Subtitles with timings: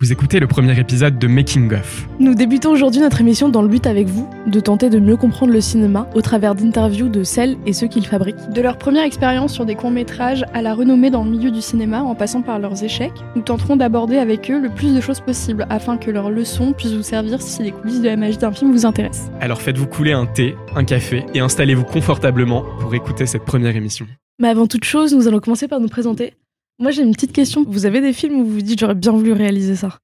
[0.00, 2.06] Vous écoutez le premier épisode de Making of.
[2.20, 5.52] Nous débutons aujourd'hui notre émission dans le but avec vous de tenter de mieux comprendre
[5.52, 8.48] le cinéma au travers d'interviews de celles et ceux qui le fabriquent.
[8.54, 12.00] De leur première expérience sur des courts-métrages à la renommée dans le milieu du cinéma
[12.00, 15.66] en passant par leurs échecs, nous tenterons d'aborder avec eux le plus de choses possible
[15.68, 18.70] afin que leurs leçons puissent vous servir si les coulisses de la magie d'un film
[18.70, 19.32] vous intéressent.
[19.40, 24.06] Alors faites-vous couler un thé, un café et installez-vous confortablement pour écouter cette première émission.
[24.38, 26.34] Mais avant toute chose, nous allons commencer par nous présenter.
[26.78, 27.64] Moi j'ai une petite question.
[27.68, 29.98] Vous avez des films où vous vous dites j'aurais bien voulu réaliser ça?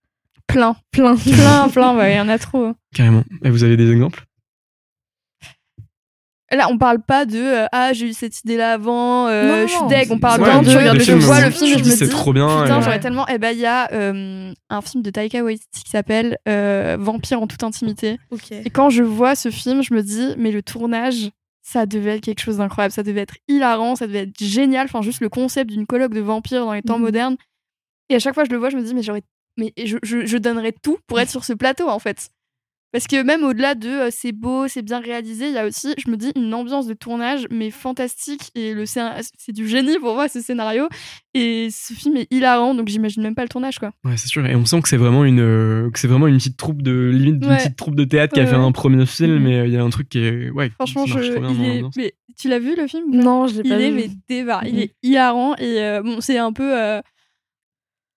[0.47, 1.17] Plein, Plein.
[1.17, 2.65] plein, plein, ouais, il y en a trop.
[2.67, 2.75] hein.
[2.95, 3.23] Carrément.
[3.45, 4.25] Et vous avez des exemples?
[6.53, 9.57] Là, on parle pas de euh, ah j'ai eu cette idée là avant, euh, Non,
[9.63, 10.13] non, je suis deg.
[10.13, 12.33] On parle Ouais, des de je vois le film je dis, me c'est dis trop
[12.33, 13.27] bien, Putain, j'aurais tellement.
[13.27, 17.41] Eh ben il y a euh, un film de Taika Waititi qui s'appelle euh, Vampire
[17.43, 18.19] en toute intimité.
[18.31, 18.53] Ok.
[18.53, 21.31] Et quand je vois ce film, je me dis, mais le tournage,
[21.67, 22.93] ça devait être quelque chose d'incroyable.
[22.93, 24.85] Ça devait être hilarant, ça devait être génial.
[24.85, 27.05] Enfin, juste le concept d'une colloque de vampires dans les temps Mhm.
[27.05, 27.37] modernes.
[28.11, 29.23] Et à chaque fois que je le vois, je me dis, mais j'aurais.
[29.57, 32.29] Mais je, je, je donnerais tout pour être sur ce plateau, en fait.
[32.95, 35.93] Parce que même au-delà de euh, c'est beau, c'est bien réalisé, il y a aussi,
[35.99, 38.53] je me dis, une ambiance de tournage, mais fantastique.
[38.55, 40.89] Et le c'est du génie pour moi, ce scénario.
[41.35, 43.91] Et ce film est hilarant, donc j'imagine même pas le tournage, quoi.
[44.05, 44.47] Ouais, c'est sûr.
[44.47, 47.11] Et on sent que c'est vraiment une euh, que c'est vraiment une petite troupe de
[47.13, 47.57] limite d'une Ouais.
[47.57, 49.43] petite troupe de théâtre qui a fait un premier film, Mhm.
[49.43, 50.71] mais euh, il y a un truc qui est ouais.
[50.71, 53.91] Franchement, je, il est- mais tu l'as vu le film Non, je l'ai pas est
[53.91, 53.97] vu.
[53.97, 54.65] mais débar.
[54.69, 54.81] Il Mhm.
[54.83, 56.81] est hilarant et euh, bon, c'est un peu.
[56.81, 57.01] euh,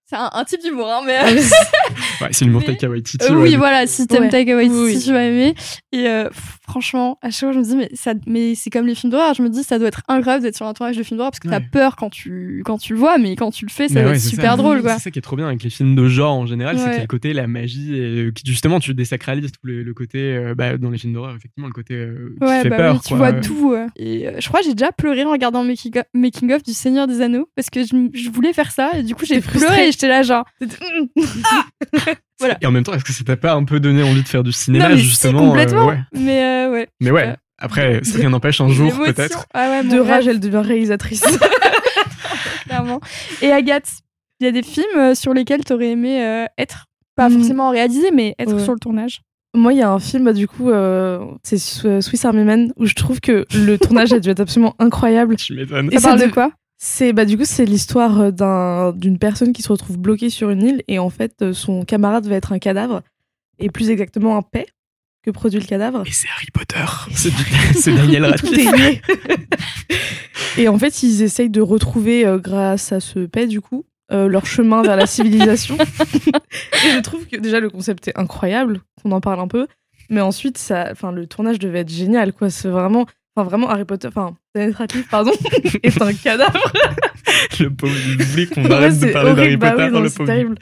[0.06, 1.18] c'est un, un type d'humour, hein, mais.
[2.22, 3.26] Ouais, c'est l'humour Taika Waititi.
[3.26, 4.30] Euh, ouais, oui, voilà, si t'aimes Ouais.
[4.30, 5.56] Taika Waititi, Oui, tu vas aimer.
[5.92, 6.30] Et euh,
[6.68, 9.34] franchement, à chaque fois, je me dis, mais, ça, mais c'est comme les films d'horreur.
[9.34, 11.40] Je me dis, ça doit être incroyable d'être sur un tournage de film d'horreur parce
[11.40, 13.96] que t'as peur quand tu, quand tu le vois, mais quand tu le fais, ça
[13.96, 14.58] Mais va ouais, être super ça.
[14.58, 14.94] drôle, quoi.
[14.98, 16.94] C'est ça qui est trop bien avec les films de genre en général, c'est qu'il
[16.94, 20.20] y a le côté la magie et qui justement tu désacralises tout le, le côté
[20.36, 22.94] euh, bah, dans les films d'horreur effectivement le côté euh, qui Ouais, fait bah peur
[22.96, 23.18] oui, tu quoi.
[23.18, 23.74] vois tout.
[23.74, 23.88] euh.
[23.96, 26.74] Et euh, je crois que j'ai déjà pleuré en regardant making of, making of du
[26.74, 29.88] Seigneur des Anneaux parce que je, je voulais faire ça et du coup j'ai pleuré
[29.88, 30.46] et j'étais là genre.
[32.62, 34.44] Et en même temps, est-ce que ça t'a pas un peu donné envie de faire
[34.44, 35.86] du cinéma non, mais si, justement euh, complètement.
[35.88, 36.00] ouais.
[36.14, 36.88] Mais euh, ouais.
[37.02, 39.46] Mais ouais, Euh, après, ça rien n'empêche un jour peut-être.
[39.54, 41.24] Ah ouais, de rage, elle devient réalisatrice.
[42.66, 43.00] clairement.
[43.42, 43.90] Et Agathe,
[44.40, 46.86] il y a des films euh, sur lesquels t'aurais aimé euh, être?
[47.16, 47.34] Pas Mm.
[47.40, 48.64] forcément réalisé, mais être Ouais.
[48.64, 49.22] sur le tournage.
[49.56, 52.72] Moi, il y a un film, bah, du coup, euh, c'est Sw- Swiss Army Man,
[52.76, 55.36] où je trouve que le tournage a dû être absolument incroyable.
[55.38, 55.90] Tu m'étonnes.
[55.92, 56.52] Et Ça parle de de- quoi?
[56.78, 60.52] C'est bah du coup c'est l'histoire euh, d'un d'une personne qui se retrouve bloquée sur
[60.52, 63.02] une île et en fait euh, son camarade va être un cadavre
[63.58, 64.68] et plus exactement un paix
[65.24, 66.04] que produit le cadavre.
[66.06, 66.86] Et c'est Harry Potter.
[67.14, 69.02] C'est Daniel Radcliffe.
[70.58, 74.30] et en fait ils essayent de retrouver euh, grâce à ce paix du coup euh,
[74.30, 75.78] leur chemin vers la civilisation.
[76.86, 79.68] et je trouve que déjà le concept est incroyable, qu'on en parle un peu,
[80.10, 82.50] mais ensuite ça, enfin le tournage devait être génial quoi.
[82.50, 83.06] C'est vraiment,
[83.38, 85.32] enfin vraiment Harry Potter, enfin Daniel Radcliffe pardon
[85.84, 86.60] est un cadavre.
[87.60, 89.98] Le pauvre, il oublie qu'on Ouais, arrête de c'est parler d'Harry bah Potter oui, dans
[89.98, 90.28] non, le c'est pauvre.
[90.30, 90.56] terrible.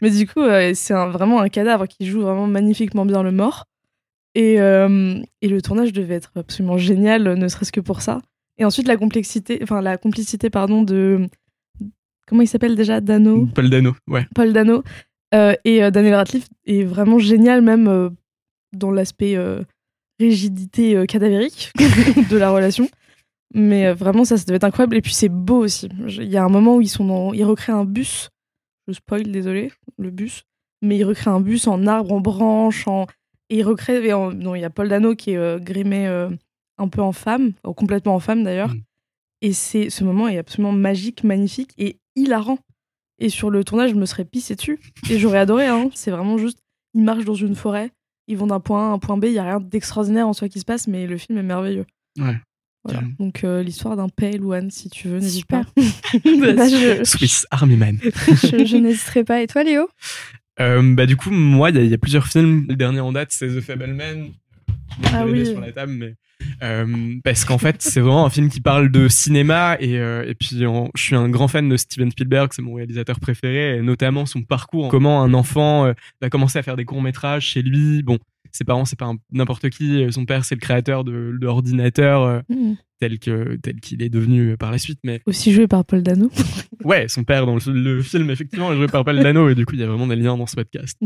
[0.00, 3.32] Mais du coup, euh, c'est un- vraiment un cadavre qui joue vraiment magnifiquement bien le
[3.32, 3.64] mort.
[4.34, 8.20] Et, euh, et le tournage devait être absolument génial, ne serait-ce que pour ça.
[8.58, 11.26] Et ensuite, la complexité, enfin la complicité, pardon, de
[12.26, 14.26] comment il s'appelle déjà, Dano, Paul Dano, ouais.
[14.34, 14.82] Paul Dano
[15.34, 18.10] euh, et Daniel Radcliffe est vraiment génial, même
[18.72, 19.36] dans l'aspect
[20.28, 21.72] rigidité euh, cadavérique
[22.30, 22.88] de la relation.
[23.54, 24.96] Mais euh, vraiment, ça, ça devait être incroyable.
[24.96, 25.88] Et puis, c'est beau aussi.
[26.06, 27.32] Il y a un moment où ils sont dans...
[27.32, 28.30] Ils recréent un bus.
[28.88, 30.44] Je spoil, désolé, le bus.
[30.80, 33.06] Mais ils recréent un bus en arbre, en branche, en...
[33.50, 34.02] Et ils recréent...
[34.02, 36.30] et en- Non, il y a Paul Dano qui est euh, grimé euh,
[36.78, 38.70] un peu en femme, complètement en femme d'ailleurs.
[38.70, 38.80] Mm.
[39.42, 42.58] Et c'est ce moment est absolument magique, magnifique et hilarant.
[43.18, 44.80] Et sur le tournage, je me serais pissé dessus.
[45.10, 45.66] Et j'aurais adoré.
[45.66, 45.90] Hein.
[45.94, 46.58] C'est vraiment juste,
[46.94, 47.90] ils marchent dans une forêt,
[48.32, 49.24] ils vont d'un point A à un point B.
[49.26, 51.86] Il y a rien d'extraordinaire en soi qui se passe, mais le film est merveilleux.
[52.18, 52.36] Ouais.
[52.84, 53.02] Voilà.
[53.20, 55.64] Donc euh, l'histoire d'un paix, Louane, si tu veux, n'hésite Super.
[55.72, 55.82] pas.
[56.56, 57.98] Bah, je, Swiss Army Man.
[58.02, 59.40] je, je n'hésiterai pas.
[59.42, 59.88] Et toi, Léo?
[60.60, 62.66] Euh, bah du coup, moi, il y, a- il y a plusieurs films.
[62.68, 64.30] Le dernier en date, c'est The Fableman.
[65.12, 65.46] Ah oui.
[65.46, 66.14] sur la table, mais
[66.62, 70.34] euh, parce qu'en fait, c'est vraiment un film qui parle de cinéma et, euh, et
[70.34, 74.26] puis je suis un grand fan de Steven Spielberg, c'est mon réalisateur préféré, et notamment
[74.26, 78.02] son parcours, comment un enfant euh, va commencer à faire des courts métrages chez lui.
[78.02, 78.18] Bon,
[78.52, 80.06] ses parents, c'est pas n'importe qui.
[80.12, 82.74] Son père, c'est le créateur de, de l'ordinateur euh, Mm.
[83.00, 86.30] tel que tel qu'il est devenu par la suite, mais Aussi joué par Paul Dano.
[86.84, 89.64] Ouais, son père dans le, le film, effectivement, est joué par Paul Dano, et du
[89.64, 90.98] coup, il y a vraiment des liens dans ce podcast.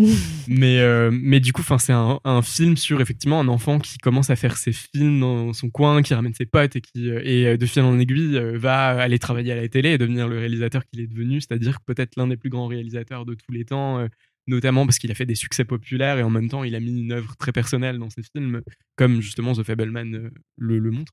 [0.48, 3.98] Mais, euh, mais du coup, enfin, c'est un, un film sur effectivement un enfant qui
[3.98, 7.20] commence à faire ses films dans son coin, qui ramène ses potes et qui, euh,
[7.22, 10.28] et euh, de fil en aiguille, euh, va aller travailler à la télé et devenir
[10.28, 13.66] le réalisateur qu'il est devenu, c'est-à-dire peut-être l'un des plus grands réalisateurs de tous les
[13.66, 14.06] temps, euh,
[14.46, 17.00] notamment parce qu'il a fait des succès populaires et en même temps, il a mis
[17.00, 18.62] une œuvre très personnelle dans ses films,
[18.96, 21.12] comme justement The Fableman euh, le, montre.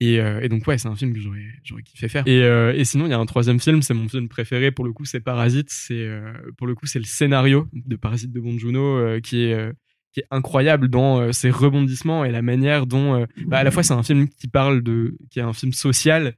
[0.00, 2.26] Et, euh, et donc ouais, c'est un film que j'aurais kiffé faire.
[2.26, 4.84] Et, euh, et sinon, il y a un troisième film, c'est mon film préféré pour
[4.84, 5.68] le coup, c'est Parasite.
[5.70, 6.08] C'est
[6.56, 8.58] pour le coup, c'est le scénario de Parasite de Bong
[9.22, 9.72] qui est
[10.12, 13.94] qui est incroyable dans ses rebondissements et la manière dont bah, à la fois c'est
[13.94, 16.36] un film qui parle de qui est un film social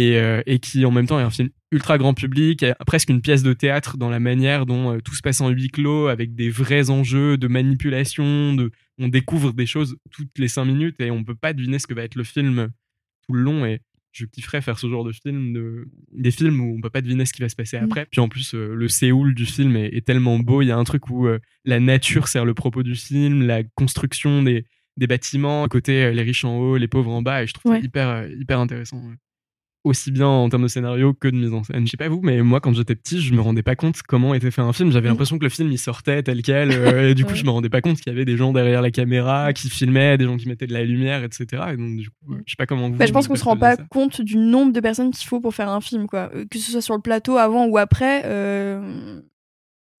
[0.00, 3.20] et, euh, et qui en même temps est un film ultra grand public, presque une
[3.20, 6.34] pièce de théâtre dans la manière dont euh, tout se passe en huis clos avec
[6.34, 11.10] des vrais enjeux de manipulation, de on découvre des choses toutes les cinq minutes et
[11.10, 12.68] on peut pas deviner ce que va être le film
[13.26, 13.80] tout le long et
[14.12, 17.26] je kifferais faire ce genre de film de des films où on peut pas deviner
[17.26, 17.84] ce qui va se passer Mm.
[17.84, 20.70] après puis en plus euh, le Séoul du film est, est tellement beau il y
[20.72, 24.64] a un truc où euh, la nature sert le propos du film la construction des
[24.96, 27.52] des bâtiments à côté euh, les riches en haut les pauvres en bas et je
[27.52, 27.80] trouve Ouais.
[27.80, 29.14] ça hyper hyper intéressant ouais.
[29.84, 32.20] Aussi bien en termes de scénario que de mise en scène je sais pas vous
[32.22, 34.90] mais moi quand j'étais petit je me rendais pas compte comment était fait un film
[34.90, 35.12] j'avais Mm.
[35.12, 37.68] l'impression que le film il sortait tel quel euh, et du coup je me rendais
[37.70, 40.48] pas compte qu'il y avait des gens derrière la caméra qui filmaient des gens qui
[40.48, 42.96] mettaient de la lumière etc et donc du coup euh, je sais pas comment vous
[42.96, 45.54] Bah, je pense qu'on se rend pas compte du nombre de personnes qu'il faut pour
[45.54, 46.30] faire un film, quoi.
[46.34, 48.22] Euh, Que ce soit sur le plateau avant ou après.
[48.26, 49.20] euh,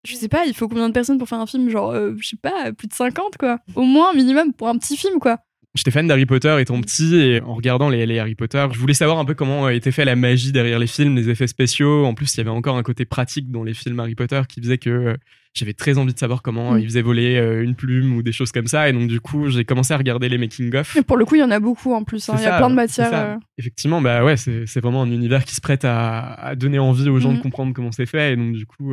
[0.04, 1.68] Je sais pas, il faut combien de personnes pour faire un film?
[1.70, 3.58] Genre, euh, je sais pas, plus de 50, quoi.
[3.74, 5.38] Au moins, minimum, pour un petit film, quoi.
[5.78, 8.94] J'étais fan d'Harry Potter étant petit et en regardant les, les Harry Potter, je voulais
[8.94, 12.04] savoir un peu comment euh, était fait la magie derrière les films, les effets spéciaux.
[12.04, 14.60] En plus, il y avait encore un côté pratique dans les films Harry Potter qui
[14.60, 15.14] faisait que euh,
[15.54, 16.80] j'avais très envie de savoir comment euh, Mm.
[16.80, 18.88] ils faisaient voler euh, une plume ou des choses comme ça.
[18.88, 20.96] Et donc, du coup, j'ai commencé à regarder les making-of.
[20.96, 22.28] Mais pour le coup, il y en a beaucoup en plus.
[22.28, 22.34] hein.
[22.38, 23.10] Il y a plein de matières.
[23.14, 27.08] euh, Effectivement, bah ouais, c'est vraiment un univers qui se prête à, à donner envie
[27.08, 27.42] aux gens de Mhm.
[27.42, 28.32] comprendre comment c'est fait.
[28.32, 28.92] Et donc, du coup,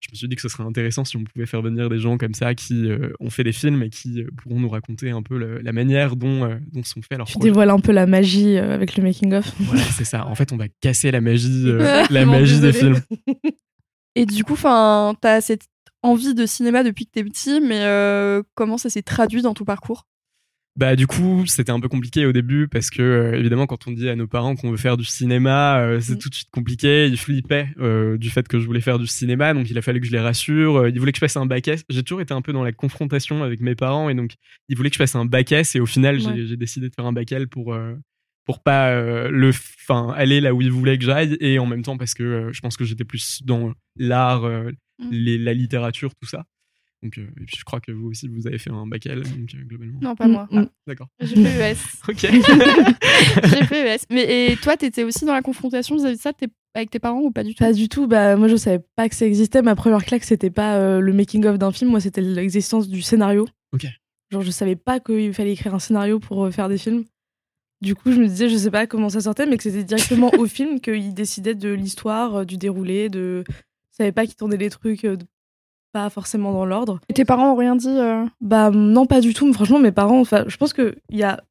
[0.00, 2.16] je me suis dit que ce serait intéressant si on pouvait faire venir des gens
[2.18, 5.22] comme ça qui euh, ont fait des films et qui euh, pourront nous raconter un
[5.22, 7.48] peu le- la manière dont, euh, dont sont faits leurs Tu projets.
[7.48, 9.50] dévoiles un peu la magie avec le making-of.
[9.60, 10.26] Voilà, c'est ça.
[10.26, 11.64] En fait, on va casser la magie,
[12.10, 13.00] la magie des films.
[14.14, 15.66] Et du coup, enfin, t'as cette
[16.02, 17.84] envie de cinéma depuis que t'es petit, mais
[18.54, 20.06] comment ça s'est traduit dans ton parcours?
[20.76, 23.92] Bah, du coup, c'était un peu compliqué au début parce que, euh, évidemment, quand on
[23.92, 26.18] dit à nos parents qu'on veut faire du cinéma, euh, c'est Mm.
[26.18, 27.06] tout de suite compliqué.
[27.06, 30.00] Ils flippaient euh, du fait que je voulais faire du cinéma, donc il a fallu
[30.00, 30.86] que je les rassure.
[30.88, 31.82] Ils voulaient que je fasse un bac S.
[31.88, 34.32] J'ai toujours été un peu dans la confrontation avec mes parents et donc
[34.68, 36.46] ils voulaient que je fasse un bac S et au final, j'ai- Ouais.
[36.46, 37.74] j'ai décidé de faire un bac L pour.
[38.44, 38.94] pour pas
[39.28, 42.50] le enfin aller là où ils voulaient que j'aille et en même temps parce que
[42.52, 44.42] je pense que j'étais plus dans l'art
[44.98, 45.10] Mm.
[45.10, 46.44] la littérature tout ça
[47.02, 49.22] donc euh, et puis je crois que vous aussi vous avez fait un bac L
[49.22, 50.48] donc euh, globalement Non, pas Mm, moi.
[50.50, 50.58] mm.
[50.58, 51.76] Ah, d'accord J'ai fait ES.
[52.08, 52.26] ok
[53.50, 53.98] J'ai fait ES.
[54.10, 57.20] Mais et toi, t'étais aussi dans la confrontation vis-à-vis de ça t'es- avec tes parents
[57.20, 57.64] ou pas du tout?
[57.64, 58.06] Pas du tout.
[58.06, 59.62] Bah, moi, je savais pas que ça existait.
[59.62, 61.90] Ma première claque, c'était pas euh, le making-of d'un film.
[61.90, 63.46] Moi, c'était l'existence du scénario.
[63.72, 63.86] Ok.
[64.30, 67.04] Genre, je savais pas qu'il fallait écrire un scénario pour euh, faire des films.
[67.82, 70.30] Du coup, je me disais, je sais pas comment ça sortait, mais que c'était directement
[70.38, 73.44] au film qu'ils décidaient de l'histoire, euh, du déroulé, de.
[73.48, 75.24] Je savais pas qu'ils tournaient les trucs euh, de-
[75.96, 77.00] pas forcément dans l'ordre.
[77.08, 79.46] Et tes parents ont rien dit euh, Bah non, pas du tout.
[79.46, 81.42] Mais franchement, mes parents, enfin, je pense que il y a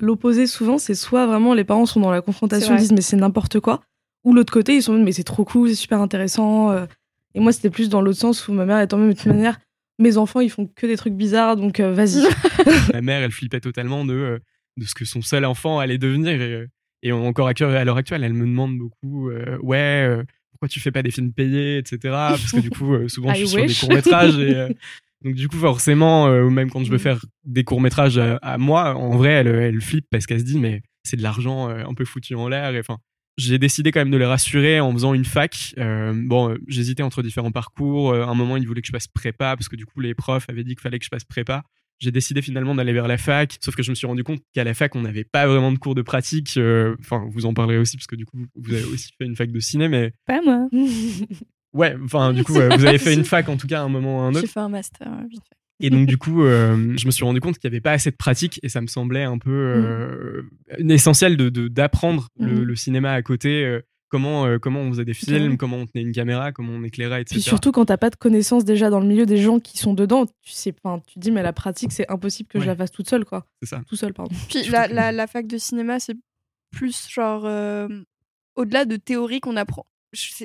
[0.00, 3.60] l'opposé souvent, c'est soit vraiment les parents sont dans la confrontation, disent mais c'est n'importe
[3.60, 3.80] quoi,
[4.24, 6.70] ou l'autre côté ils sont en mode, mais c'est trop cool, c'est super intéressant.
[6.72, 6.86] euh.
[7.34, 9.58] Et moi c'était plus dans l'autre sens où ma mère étant même de toute manière,
[9.98, 12.22] mes enfants ils font que des trucs bizarres, donc euh, vas-y.
[12.92, 14.40] ma mère elle flippait totalement de
[14.76, 16.66] de ce que son seul enfant allait devenir et,
[17.02, 20.22] et encore à cœur- à l'heure actuelle elle me demande beaucoup euh, ouais euh,
[20.56, 23.42] pourquoi tu fais pas des films payés etc parce que du coup euh, souvent je
[23.42, 23.80] I suis sur des wish.
[23.80, 24.68] courts métrages et euh,
[25.24, 27.00] donc du coup forcément euh, même quand je veux Mm.
[27.00, 30.58] faire des courts métrages à, moi en vrai elle, elle flippe parce qu'elle se dit
[30.58, 32.98] mais c'est de l'argent euh, un peu foutu en l'air enfin
[33.38, 35.74] j'ai décidé quand même de les rassurer en faisant une fac.
[35.76, 38.12] Euh, bon, euh, j'hésitais entre différents parcours.
[38.12, 40.14] Euh, à un moment, ils voulaient que je fasse prépa parce que du coup, les
[40.14, 41.62] profs avaient dit qu'il fallait que je fasse prépa.
[41.98, 44.64] J'ai décidé finalement d'aller vers la fac, sauf que je me suis rendu compte qu'à
[44.64, 46.54] la fac, on n'avait pas vraiment de cours de pratique.
[46.58, 49.36] Euh, Enfin, vous en parlerez aussi parce que du coup, vous avez aussi fait une
[49.36, 50.68] fac de ciné, mais Pas moi.
[51.72, 54.18] ouais, enfin, du coup, vous avez fait une fac en tout cas à un moment
[54.18, 54.40] ou à un autre.
[54.42, 55.08] J'ai fait un master.
[55.78, 58.10] Et donc, du coup, euh, je me suis rendu compte qu'il n'y avait pas assez
[58.10, 60.42] de pratique et ça me semblait un peu euh,
[60.88, 62.62] essentiel de de- d'apprendre le, Mhm.
[62.62, 63.80] le cinéma à côté.
[64.16, 67.20] Comment, euh, comment on faisait des films, comment on tenait une caméra, comment on éclairait,
[67.22, 67.34] etc.
[67.36, 69.94] Puis surtout quand t'as pas de connaissances déjà dans le milieu des gens qui sont
[69.94, 72.64] dedans, tu sais, enfin, tu te dis mais la pratique c'est impossible que Ouais.
[72.64, 73.80] je la fasse toute seule quoi, C'est ça.
[73.88, 74.34] tout seul pardon.
[74.48, 76.16] Puis la, la fac de cinéma, c'est
[76.72, 77.88] plus genre euh,
[78.56, 79.86] au-delà de théorie qu'on apprend.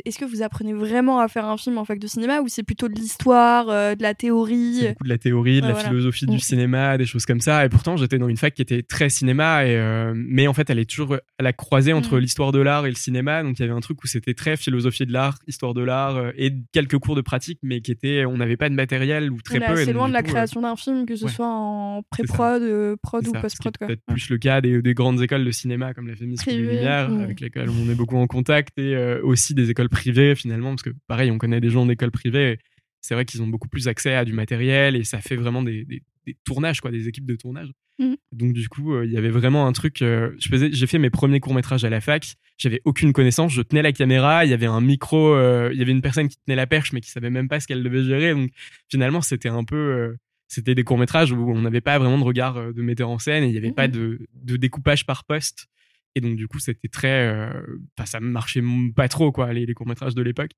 [0.05, 2.63] Est-ce que vous apprenez vraiment à faire un film en fac de cinéma ou c'est
[2.63, 4.77] plutôt de l'histoire, euh, de la théorie?
[4.81, 5.89] C'est beaucoup de la théorie, de la voilà.
[5.89, 7.65] philosophie du cinéma, des choses comme ça.
[7.65, 10.69] Et pourtant, j'étais dans une fac qui était très cinéma, et, euh, mais en fait,
[10.69, 12.19] elle est toujours à la croisée entre Mm.
[12.19, 13.43] l'histoire de l'art et le cinéma.
[13.43, 16.17] Donc, il y avait un truc où c'était très philosophie de l'art, histoire de l'art,
[16.17, 19.41] euh, et quelques cours de pratique, mais qui étaient, on n'avait pas de matériel ou
[19.41, 19.85] très On peu.
[19.85, 21.31] donc, loin de la coup, création d'un film, que ce ouais.
[21.31, 22.61] soit en pré-prod,
[23.01, 23.77] prod c'est ou post-prod.
[23.77, 23.87] quoi.
[23.87, 24.13] Peut-être Ouais.
[24.15, 27.21] plus le cas des, des grandes écoles de cinéma comme la Fémis Lumière, mm.
[27.21, 30.83] avec lesquelles on est beaucoup en contact, et euh, aussi des écoles privées finalement, parce
[30.83, 32.59] que pareil, on connaît des gens d'écoles privées.
[33.01, 35.85] C'est vrai qu'ils ont beaucoup plus accès à du matériel et ça fait vraiment des,
[35.85, 37.71] des- des tournages, quoi, des équipes de tournage.
[37.97, 38.15] Mhm.
[38.31, 40.01] Donc du coup, euh, il y avait vraiment un truc.
[40.03, 42.35] euh, je faisais, j'ai fait mes premiers courts métrages à la fac.
[42.59, 43.51] J'avais aucune connaissance.
[43.53, 44.45] Je tenais la caméra.
[44.45, 45.33] Il y avait un micro.
[45.33, 47.59] euh, il y avait une personne qui tenait la perche, mais qui savait même pas
[47.59, 48.33] ce qu'elle devait gérer.
[48.35, 48.51] Donc
[48.89, 49.75] finalement, c'était un peu.
[49.75, 50.15] euh,
[50.47, 53.43] c'était des courts métrages où on n'avait pas vraiment de regard de metteur en scène
[53.43, 53.73] et il n'y avait Mhm.
[53.75, 55.67] pas de, de découpage par poste.
[56.15, 57.27] Et donc du coup, c'était très.
[57.27, 57.51] euh,
[57.97, 58.63] Enfin, ça marchait
[58.95, 60.51] pas trop quoi les, les courts métrages de l'époque.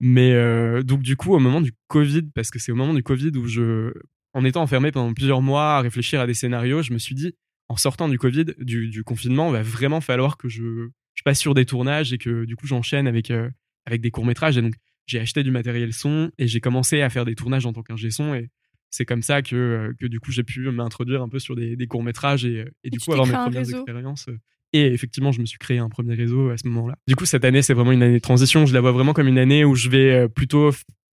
[0.00, 3.02] Mais euh, donc du coup, au moment du Covid, parce que c'est au moment du
[3.02, 3.92] Covid où je,
[4.32, 7.34] en étant enfermé pendant plusieurs mois à réfléchir à des scénarios, je me suis dit,
[7.68, 11.40] en sortant du Covid, du, du confinement, il va vraiment falloir que je, je passe
[11.40, 13.50] sur des tournages et que du coup j'enchaîne avec euh,
[13.86, 14.56] avec des courts métrages.
[14.56, 14.74] Et donc
[15.06, 18.10] j'ai acheté du matériel son et j'ai commencé à faire des tournages en tant qu'ingé
[18.10, 18.50] son et
[18.90, 21.76] c'est comme ça que, euh, que du coup j'ai pu m'introduire un peu sur des,
[21.76, 23.78] des courts métrages et, euh, et du coup avoir mes premières réseau.
[23.78, 24.28] expériences.
[24.74, 26.96] Euh, Et effectivement, je me suis créé un premier réseau à ce moment-là.
[27.06, 28.66] Du coup, cette année, c'est vraiment une année de transition.
[28.66, 30.70] Je la vois vraiment comme une année où je vais euh, plutôt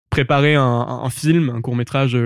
[0.09, 2.17] préparer un, film, un court métrage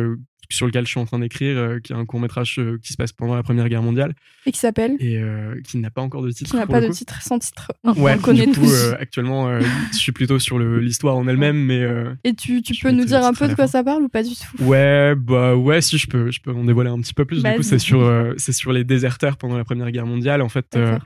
[0.51, 2.97] sur lequel je suis en train d'écrire, euh, qui est un court métrage qui se
[2.97, 4.13] passe pendant la Première Guerre mondiale
[4.47, 6.49] Et qui s'appelle et euh, qui n'a pas encore de titre.
[6.49, 6.93] Qui n'a pas de coup.
[6.93, 7.71] titre, sans titre.
[7.83, 8.73] Ouais, On le connaît du coup, tous.
[8.73, 12.61] euh, actuellement, euh, je suis plutôt sur le- l'histoire en elle-même, mais euh, Et tu,
[12.63, 14.63] tu peux nous dire un peu de quoi ça parle ou pas du tout?
[14.63, 17.37] Ouais, bah ouais, si je peux, je peux en dévoiler un petit peu plus.
[17.37, 17.63] Du coup, Vas-y.
[17.63, 20.41] c'est sur, euh, c'est sur les déserteurs pendant la Première Guerre mondiale.
[20.41, 20.97] En fait, euh.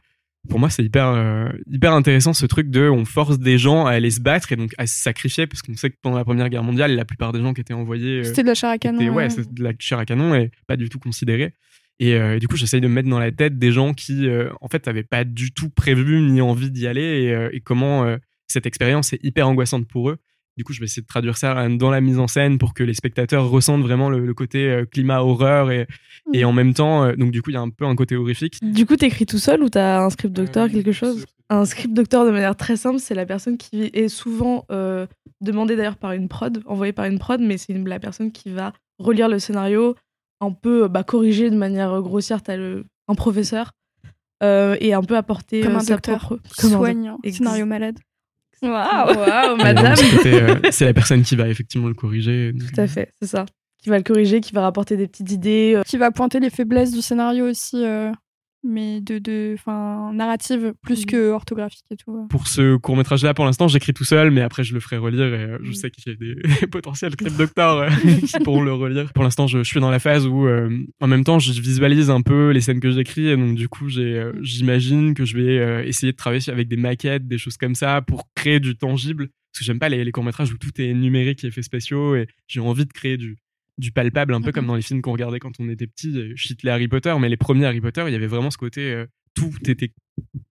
[0.50, 3.92] Pour moi, c'est hyper, euh, hyper intéressant ce truc de, on force des gens à
[3.92, 6.50] aller se battre et donc à se sacrifier parce qu'on sait que pendant la Première
[6.50, 8.78] Guerre mondiale, la plupart des gens qui étaient envoyés, euh, C'était de la chair à
[8.78, 9.00] canon.
[9.00, 9.30] étaient- ouais, ouais.
[9.30, 11.54] c'est de la chair à canon et pas du tout considéré.
[12.00, 14.28] Et, euh, et du coup, j'essaye de me mettre dans la tête des gens qui,
[14.62, 17.02] en fait, n'avaient pas du tout prévu ni envie d'y aller
[17.52, 20.18] et, et comment cette expérience est hyper angoissante pour eux.
[20.58, 22.84] Du coup, je vais essayer de traduire ça dans la mise en scène pour que
[22.84, 25.88] les spectateurs ressentent vraiment le, le côté euh, climat horreur et,
[26.34, 26.48] et Mm.
[26.48, 28.60] en même temps, euh, donc du coup, il y a un peu un côté horrifique.
[28.62, 31.94] Du coup, t'écris tout seul ou t'as un script docteur, Euh, quelque chose Un script
[31.94, 35.06] docteur, de manière très simple, c'est la personne qui est souvent euh,
[35.42, 38.74] demandée d'ailleurs par une prod, envoyée par une prod, mais c'est la personne qui va
[39.00, 39.96] relire le scénario,
[40.40, 43.72] un peu bah, corriger de manière grossière, t'as le, un professeur,
[44.44, 46.42] euh, et un peu apporter Comme un sa docteur propre...
[46.60, 47.98] Comme un scénario malade.
[48.64, 52.54] Waouh, Et madame euh, c'est la personne qui va effectivement le corriger.
[52.58, 53.46] Tout à fait, c'est ça.
[53.82, 55.74] Qui va le corriger, qui va rapporter des petites idées.
[55.76, 58.12] euh, Qui va pointer les faiblesses du scénario aussi, euh,
[58.64, 62.28] mais de, de enfin, narrative plus que orthographique et tout.
[62.30, 64.98] Pour ce court métrage là, pour l'instant, j'écris tout seul, mais après je le ferai
[64.98, 67.90] relire et euh, je sais qu'il y a des potentiels script docteurs euh,
[68.26, 69.12] qui pourront le relire.
[69.14, 70.70] Pour l'instant, je, je suis dans la phase où, euh,
[71.02, 73.88] en même temps, je visualise un peu les scènes que j'écris et donc du coup,
[73.98, 77.76] euh, j'imagine que je vais euh, essayer de travailler avec des maquettes, des choses comme
[77.76, 79.30] ça, pour créer du tangible.
[79.52, 82.16] Parce que j'aime pas les, les courts métrages où tout est numérique et effets spéciaux
[82.16, 83.38] et j'ai envie de créer du
[83.78, 84.54] du palpable, un peu Mhm.
[84.54, 86.16] comme dans les films qu'on regardait quand on était petit.
[86.18, 88.58] euh, cite les Harry Potter, mais les premiers Harry Potter, il y avait vraiment ce
[88.58, 89.92] côté euh, tout était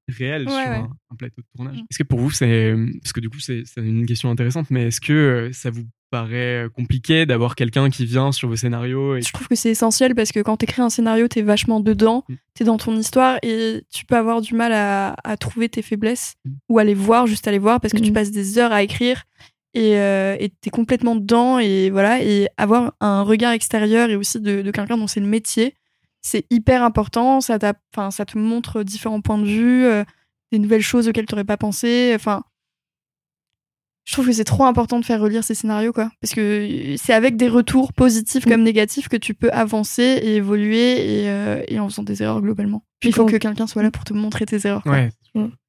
[0.08, 0.76] réel Ouais, sur ouais.
[0.76, 1.76] Un, un plateau de tournage.
[1.76, 1.84] Mm.
[1.90, 2.74] Est-ce que pour vous, c'est.
[3.02, 6.66] Parce que du coup, c'est une question intéressante, mais est-ce que euh, ça vous paraît
[6.74, 9.22] compliqué d'avoir quelqu'un qui vient sur vos scénarios et...
[9.22, 12.34] Je trouve que c'est essentiel parce que quand t'écris un scénario, t'es vachement dedans, Mm.
[12.54, 16.34] t'es dans ton histoire et tu peux avoir du mal à, à trouver tes faiblesses
[16.68, 18.82] ou à les voir, juste à les voir parce que tu passes des heures à
[18.82, 19.22] écrire
[19.74, 24.62] et euh, t'es complètement dedans et voilà et avoir un regard extérieur et aussi de,
[24.62, 25.74] de quelqu'un dont c'est le métier,
[26.20, 27.40] c'est hyper important.
[27.40, 27.58] Ça
[27.94, 30.04] enfin ça te montre différents points de vue, euh,
[30.52, 32.12] des nouvelles choses auxquelles t'aurais pas pensé.
[32.14, 32.42] Enfin,
[34.04, 36.10] je trouve que c'est trop important de faire relire ces scénarios, quoi.
[36.20, 41.22] Parce que c'est avec des retours positifs comme négatifs que tu peux avancer et évoluer
[41.22, 42.84] et, euh, et en faisant des erreurs globalement.
[42.98, 44.82] Puis il faut que quelqu'un soit là pour te montrer tes erreurs.
[44.82, 44.92] quoi.
[44.92, 45.10] Ouais,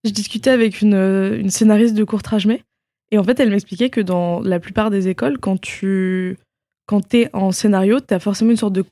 [0.04, 2.64] Je discutais avec une, euh, une scénariste de court-trajmé
[3.12, 6.38] et en fait, elle m'expliquait que dans la plupart des écoles, quand tu
[6.86, 8.84] quand es en scénario, tu as forcément une sorte de,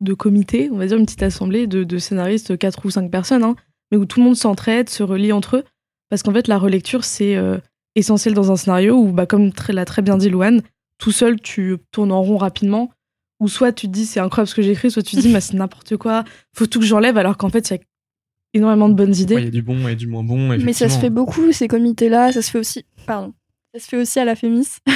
[0.00, 3.42] de comité, on va dire une petite assemblée de, de scénaristes, quatre ou cinq personnes,
[3.44, 3.54] hein,
[3.90, 5.64] mais où tout le monde s'entraide, se relie entre eux.
[6.08, 7.58] Parce qu'en fait, la relecture, c'est euh,
[7.96, 10.62] essentiel dans un scénario où, bah, comme très- l'a très bien dit Louane,
[10.98, 12.90] tout seul, tu tournes en rond rapidement.
[13.40, 15.40] Ou soit tu te dis c'est incroyable ce que j'écris, soit tu te dis bah,
[15.40, 16.24] c'est n'importe quoi,
[16.56, 17.80] faut tout que j'enlève, alors qu'en fait, il y a
[18.54, 19.34] énormément de bonnes idées.
[19.34, 20.56] Ouais, il y a du bon et du moins bon.
[20.56, 22.32] Mais ça se fait beaucoup, ces comités-là.
[22.32, 22.86] Ça se fait aussi.
[23.06, 23.34] Pardon.
[23.74, 24.68] Ça se fait aussi à la Fémis.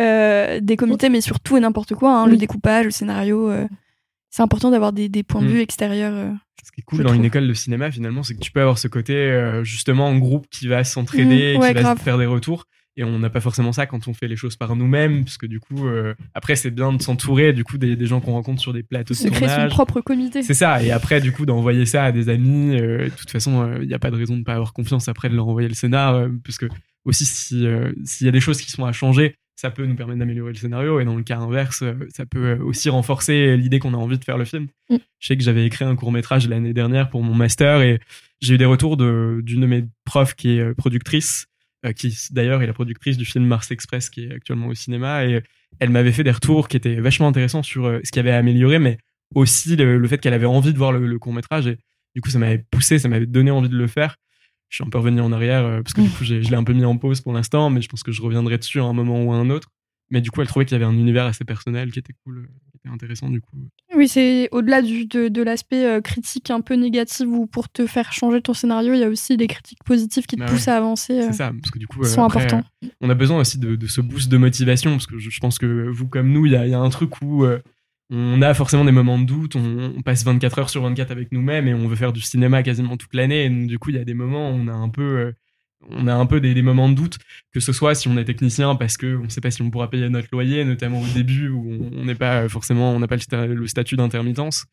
[0.00, 2.12] Euh, des comités, mais sur tout et n'importe quoi.
[2.18, 3.48] hein, Le découpage, le scénario.
[3.48, 3.68] euh,
[4.28, 5.50] c'est important d'avoir des, des points de Mm.
[5.50, 6.12] vue extérieurs.
[6.12, 6.32] euh.
[6.64, 8.76] Ce qui est cool dans une école de cinéma, finalement, c'est que tu peux avoir
[8.78, 11.98] ce côté, euh, justement, en groupe qui va s'entraider, ouais, qui va grave.
[12.00, 12.64] faire des retours.
[12.96, 15.46] Et on n'a pas forcément ça quand on fait les choses par nous-mêmes, parce que
[15.46, 18.60] du coup, euh, après, c'est bien de s'entourer du coup des, des gens qu'on rencontre
[18.60, 19.70] sur des plateaux de Se créer son tournage.
[19.70, 20.42] propre comité.
[20.42, 20.82] C'est ça.
[20.82, 22.76] Et après, du coup, d'envoyer ça à des amis.
[22.80, 25.06] euh, de toute façon, il n'y a pas de raison de ne pas avoir confiance
[25.06, 26.14] après de leur envoyer le scénar.
[26.16, 26.66] euh, parce que,
[27.04, 29.94] aussi, si, euh, s'il y a des choses qui sont à changer, ça peut nous
[29.94, 31.00] permettre d'améliorer le scénario.
[31.00, 34.18] Et dans le cas inverse, euh, ça peut euh, aussi renforcer l'idée qu'on a envie
[34.18, 34.68] de faire le film.
[34.90, 34.96] Mm.
[35.18, 38.00] Je sais que j'avais écrit un court métrage l'année dernière pour mon master et
[38.40, 41.46] j'ai eu des retours de, d'une de mes profs qui est productrice,
[41.84, 45.26] euh, qui d'ailleurs est la productrice du film Mars Express qui est actuellement au cinéma.
[45.26, 45.42] Et
[45.80, 48.34] elle m'avait fait des retours qui étaient vachement intéressants sur euh, ce qu'il y avait
[48.34, 48.98] à améliorer, mais
[49.34, 51.76] aussi le, le fait qu'elle avait envie de voir le, le court métrage et
[52.14, 54.16] du coup ça m'avait poussé, ça m'avait donné envie de le faire.
[54.70, 56.64] Je suis un peu revenu en arrière euh, parce que du coup je l'ai un
[56.64, 58.92] peu mis en pause pour l'instant, mais je pense que je reviendrai dessus à un
[58.92, 59.68] moment ou à un autre.
[60.10, 62.38] Mais du coup elle trouvait qu'il y avait un univers assez personnel qui était cool,
[62.38, 63.56] euh, qui était intéressant du coup.
[63.96, 68.12] Oui, c'est au-delà de, de l'aspect euh, critique un peu négatif ou pour te faire
[68.12, 70.72] changer ton scénario, il y a aussi des critiques positives qui te Bah poussent ouais.
[70.72, 71.22] à avancer.
[71.22, 72.68] C'est ça, parce que du coup, sont après, importants.
[73.00, 75.58] on a besoin aussi de, de ce boost de motivation, parce que je, je pense
[75.58, 77.60] que vous comme nous, il y y a un truc où euh,
[78.10, 81.32] on a forcément des moments de doute, on, on passe 24 heures sur 24 avec
[81.32, 83.96] nous-mêmes et on veut faire du cinéma quasiment toute l'année, et donc du coup, il
[83.96, 85.02] y a des moments où on a un peu...
[85.02, 85.32] euh,
[85.90, 87.18] on a un peu des, des moments de doute,
[87.52, 89.90] que ce soit si on est technicien parce que on sait pas si on pourra
[89.90, 93.20] payer notre loyer, notamment au début où on- n'est pas forcément, on n'a pas le,
[93.20, 94.64] sta- le statut d'intermittence,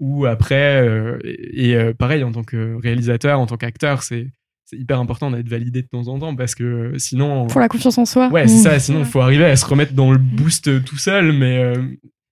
[0.00, 4.30] ou après, euh, et, euh, pareil en tant que réalisateur, en tant qu'acteur, c'est
[4.66, 7.98] c'est hyper important d'être validé de temps en temps parce que sinon Pour la confiance
[7.98, 8.30] en soi.
[8.30, 8.62] ouais c'est Mm.
[8.62, 11.82] ça sinon il faut arriver à se remettre dans le boost tout seul mais euh,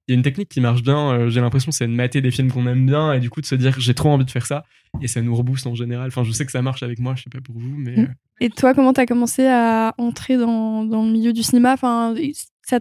[0.08, 2.30] il y a une technique qui marche bien euh, j'ai l'impression c'est de mater des
[2.30, 4.46] films qu'on aime bien et du coup de se dire j'ai trop envie de faire
[4.46, 4.64] ça
[5.00, 7.22] et ça nous rebooste en général enfin je sais que ça marche avec moi je
[7.22, 8.00] sais pas pour vous mais Mm.
[8.00, 8.06] euh,
[8.40, 11.72] Et toi, comment t'as commencé à entrer dans, dans le milieu du cinéma?
[11.74, 12.14] Enfin,
[12.62, 12.80] ça,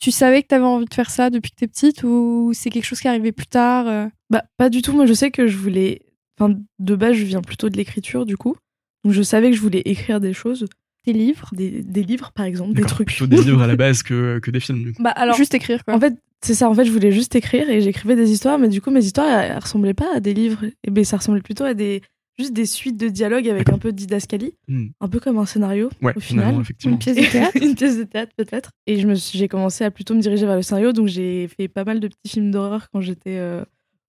[0.00, 2.84] Tu savais que t'avais envie de faire ça depuis que t'es petite ou c'est quelque
[2.86, 4.06] chose qui arrivait plus tard euh?
[4.30, 4.92] Bah, pas du tout.
[4.92, 6.00] Moi, je sais que je voulais.
[6.40, 8.56] Enfin, de base, je viens plutôt de l'écriture, du coup.
[9.04, 10.66] Donc, je savais que je voulais écrire des choses.
[11.06, 11.50] Des livres?
[11.52, 13.06] Des, des livres, par exemple, des trucs.
[13.08, 15.02] plutôt des livres à la base que, que des films du coup.
[15.04, 15.94] Bah, alors, Juste écrire, quoi.
[15.94, 16.68] en fait, c'est ça.
[16.68, 19.28] En fait, je voulais juste écrire et j'écrivais des histoires, mais du coup, mes histoires,
[19.28, 20.64] elles, elles ressemblaient pas à des livres.
[20.84, 22.02] Et ben, ça ressemblait plutôt à des.
[22.38, 24.54] Juste des suites de dialogues avec un peu de didascalie.
[24.66, 24.86] Hmm.
[25.02, 26.58] Un peu comme un scénario, ouais au final.
[26.62, 28.70] effectivement Une pièce de théâtre une pièce de théâtre peut-être.
[28.86, 31.46] Et je me suis- j'ai commencé à plutôt me diriger vers le scénario, donc j'ai
[31.48, 33.62] fait pas mal de petits films d'horreur quand j'étais euh,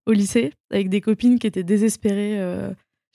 [0.07, 2.39] au lycée avec des copines qui étaient désespérées.
[2.39, 2.69] euh,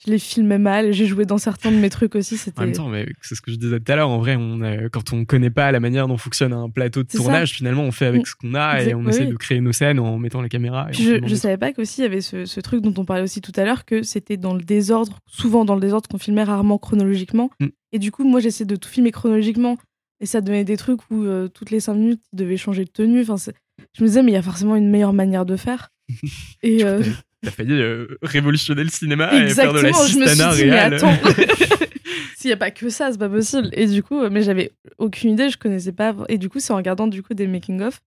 [0.05, 2.35] je les filmais mal, j'ai joué dans certains de mes trucs aussi.
[2.35, 4.09] En C'était même temps, mais c'est ce que je disais tout à l'heure.
[4.09, 7.07] En vrai, on a- quand on connaît pas la manière dont fonctionne un plateau de
[7.11, 7.23] C'est ça.
[7.23, 9.71] tournage, finalement, on fait avec ce qu'on a et on oui, essaie de créer nos
[9.73, 10.87] scènes en mettant la caméra.
[10.91, 13.03] et en je, je savais pas qu'aussi il y avait ce, ce truc dont on
[13.05, 16.17] parlait aussi tout à l'heure, que c'était dans le désordre, souvent dans le désordre qu'on
[16.17, 17.49] filmait rarement chronologiquement.
[17.59, 17.67] Mm.
[17.91, 19.77] Et du coup, moi j'essayais de tout filmer chronologiquement.
[20.21, 22.89] Et ça donnait des trucs où euh, toutes les cinq minutes, il devait changer de
[22.89, 23.21] tenue.
[23.21, 23.53] Enfin, c'est-
[23.97, 25.89] je me disais, mais il y a forcément une meilleure manière de faire.
[26.63, 27.01] Et euh,
[27.41, 30.69] T'as- failli euh, révolutionner le cinéma et faire de la Exactement, je me suis dit,
[30.69, 30.93] mais réelle.
[30.95, 31.13] attends,
[32.35, 33.69] s'il n'y a pas que ça, c'est pas possible.
[33.73, 36.15] Et du coup, euh, mais j'avais aucune idée, je connaissais pas.
[36.27, 38.01] Et du coup, c'est en regardant du coup des making-of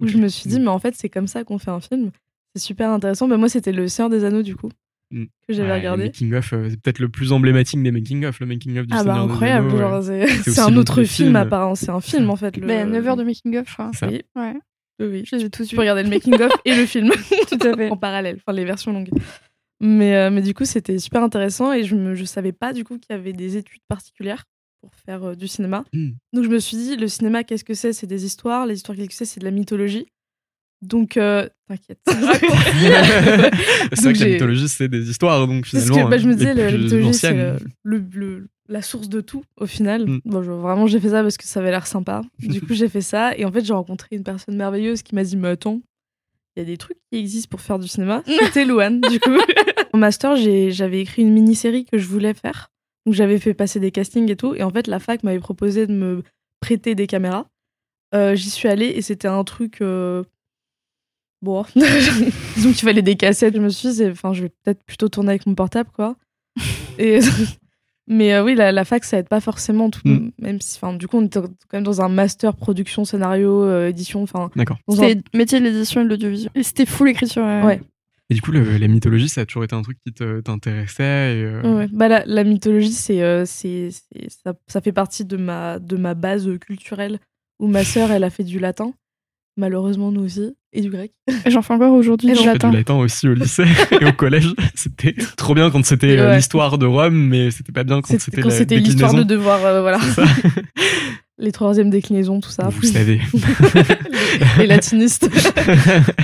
[0.00, 2.10] où je me suis dit, mais en fait, c'est comme ça qu'on fait un film.
[2.54, 3.26] C'est super intéressant.
[3.28, 4.70] Mais moi, c'était Le Seigneur des Anneaux, du coup,
[5.10, 5.24] Mm.
[5.48, 6.02] que j'avais Ouais, regardé.
[6.02, 8.86] Le making of, euh, c'est peut-être le plus emblématique des making of, le making of
[8.86, 10.26] du Ah bah Seigneur des incroyable, Anneaux, ouais.
[10.44, 11.36] c'est un autre film films.
[11.36, 12.56] à part, c'est un film en fait.
[12.58, 12.66] Le...
[12.66, 13.90] Ben, 9 heures de making-of, je crois.
[13.94, 14.08] C'est ça.
[14.08, 14.54] Oui, Ouais,
[15.00, 17.10] oui, je les ai tous Tu peux regarder le making of et le film
[17.48, 17.90] Tout à fait.
[17.90, 19.10] en parallèle, enfin les versions longues.
[19.80, 22.82] Mais, euh, mais du coup, c'était super intéressant et je me je savais pas du
[22.84, 24.44] coup qu'il y avait des études particulières
[24.80, 25.84] pour faire euh, du cinéma.
[25.92, 26.10] Hmm.
[26.32, 27.92] Donc je me suis dit, le cinéma, qu'est-ce que c'est?
[27.92, 28.66] C'est des histoires.
[28.66, 29.24] Les histoires, qu'est-ce que c'est?
[29.24, 30.06] C'est de la mythologie.
[30.82, 31.98] Donc, euh, t'inquiète.
[32.06, 36.06] c'est vrai que la mythologie, c'est des histoires, donc C'est ce finalement.
[36.06, 39.42] que bah, je me disais, la mythologie, c'est euh, le, le- la source de tout,
[39.56, 40.06] au final.
[40.06, 40.20] Mm.
[40.26, 42.22] Bon, je- vraiment, j'ai fait ça parce que ça avait l'air sympa.
[42.40, 43.36] Du coup, j'ai fait ça.
[43.36, 45.80] Et en fait, j'ai rencontré une personne merveilleuse qui m'a dit Mais attends,
[46.56, 48.22] il y a des trucs qui existent pour faire du cinéma.
[48.26, 49.30] C'était Louane, du coup.
[49.92, 52.70] Au master, j'ai- j'avais écrit une mini-série que je voulais faire.
[53.06, 54.54] Donc, j'avais fait passer des castings et tout.
[54.54, 56.22] Et en fait, la fac m'avait proposé de me
[56.60, 57.46] prêter des caméras.
[58.14, 59.80] Euh, J'y suis allée et c'était un truc.
[59.80, 60.24] euh,
[61.40, 63.54] Bon, disons qu'il fallait des cassettes.
[63.54, 66.16] Je me suis dit, enfin, je vais peut-être plutôt tourner avec mon portable, quoi.
[66.98, 67.20] Et
[68.08, 69.90] mais euh, oui, la, la fac, ça aide pas forcément.
[69.90, 70.30] Tout, Mm.
[70.40, 73.88] Même si, enfin, du coup, on était quand même dans un master production, scénario, euh,
[73.88, 74.50] édition, enfin.
[74.56, 74.78] D'accord.
[74.88, 76.50] dans un- C'était métier de l'édition et de l'audiovisuel.
[76.54, 77.44] Et c'était full écriture.
[77.44, 77.64] euh.
[77.64, 77.80] Ouais.
[78.30, 81.02] Et du coup, le- la mythologie, ça a toujours été un truc qui te- t'intéressait.
[81.38, 81.88] et, euh, Ouais.
[81.92, 85.96] Bah, la, la mythologie, c'est, euh, c'est, c'est- ça, ça fait partie de ma, de
[85.96, 87.18] ma base culturelle
[87.58, 88.92] où ma sœur, elle a fait du latin.
[89.58, 90.54] Malheureusement, nous aussi.
[90.72, 91.12] Et du grec.
[91.46, 92.70] J'en fais encore aujourd'hui du latin.
[92.70, 93.64] du latin aussi au lycée
[94.00, 94.54] et au collège.
[94.74, 96.36] C'était trop bien quand c'était euh, Ouais.
[96.36, 99.24] l'histoire de Rome, mais c'était pas bien quand C'était c'était quand la c'était l'histoire de
[99.24, 99.98] devoir, euh, voilà.
[101.40, 102.68] Les troisièmes déclinaisons, tout ça.
[102.68, 103.20] Vous savez.
[103.32, 105.28] les, les latinistes.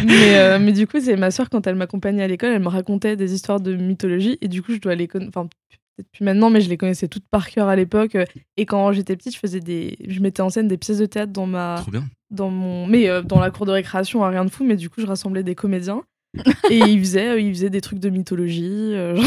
[0.04, 2.68] mais, euh, mais du coup, c'est ma sœur, quand elle m'accompagnait à l'école, elle me
[2.68, 4.38] racontait des histoires de mythologie.
[4.40, 5.30] Et du coup, je dois les connaître.
[5.36, 5.48] Enfin,
[5.96, 8.16] peut-être plus maintenant, mais je les connaissais toutes par cœur à l'époque.
[8.56, 9.96] Et quand j'étais petite, je faisais des.
[10.08, 11.76] Je mettais en scène des pièces de théâtre dans ma.
[11.78, 12.04] Trop bien.
[12.30, 12.86] Dans mon...
[12.86, 14.64] Mais euh, dans la cour de récréation, hein, rien de fou.
[14.64, 16.02] Mais du coup, je rassemblais des comédiens.
[16.70, 18.64] et ils faisaient, euh, ils faisaient des trucs de mythologie.
[18.94, 19.26] euh, genre,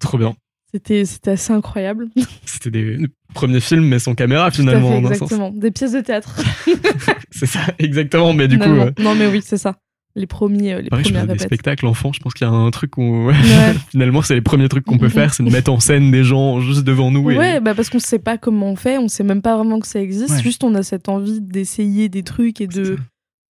[0.00, 0.34] Trop bien.
[0.70, 2.08] c'était, c'était assez incroyable.
[2.44, 5.12] C'était des premiers films, mais sans caméra Tout à finalement, fait, en un sens.
[5.22, 5.50] exactement.
[5.50, 6.38] Des pièces de théâtre.
[7.30, 8.34] C'est ça, exactement.
[8.34, 8.90] Mais du coup, Finalement.
[8.98, 9.76] Non, mais oui, c'est ça.
[10.18, 12.10] Les premiers, euh, les pareil, je premières faisais des spectacles enfants.
[12.12, 13.34] Je pense qu'il y a un truc où Ouais.
[13.90, 16.58] finalement, c'est les premiers trucs qu'on peut faire, c'est de mettre en scène des gens
[16.60, 17.30] juste devant nous.
[17.30, 19.78] et- Ouais, bah parce qu'on sait pas comment on fait, on sait même pas vraiment
[19.78, 20.30] que ça existe.
[20.36, 20.42] Ouais.
[20.42, 23.02] Juste, on a cette envie d'essayer des trucs et de ça.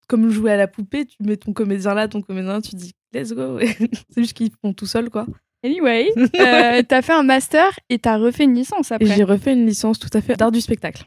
[0.08, 2.92] comme jouer à la poupée, tu mets ton comédien là, ton comédien là, tu dis
[3.14, 3.58] let's go.
[4.10, 5.24] c'est juste qu'ils font tout seuls, quoi.
[5.64, 9.06] Anyway, euh, t'as fait un master et t'as refait une licence Et après.
[9.16, 11.04] j'ai refait une licence tout à fait d'art du spectacle,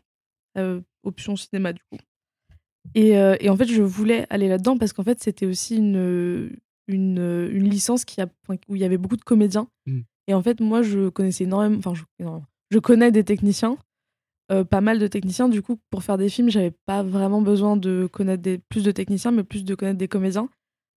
[0.58, 1.98] euh, option cinéma du coup.
[2.96, 6.50] Et, euh, et en fait, je voulais aller là-dedans parce qu'en fait, c'était aussi une,
[6.88, 8.28] une, une licence qui a,
[8.68, 9.68] où il y avait beaucoup de comédiens.
[9.86, 10.00] Mm.
[10.28, 12.04] Et en fait, moi, je connaissais énormément, enfin, je,
[12.72, 13.78] je connais des techniciens,
[14.52, 15.50] euh, pas mal de techniciens.
[15.50, 18.92] Du coup, pour faire des films, j'avais pas vraiment besoin de connaître des, plus de
[18.92, 20.50] techniciens, mais plus de connaître des comédiens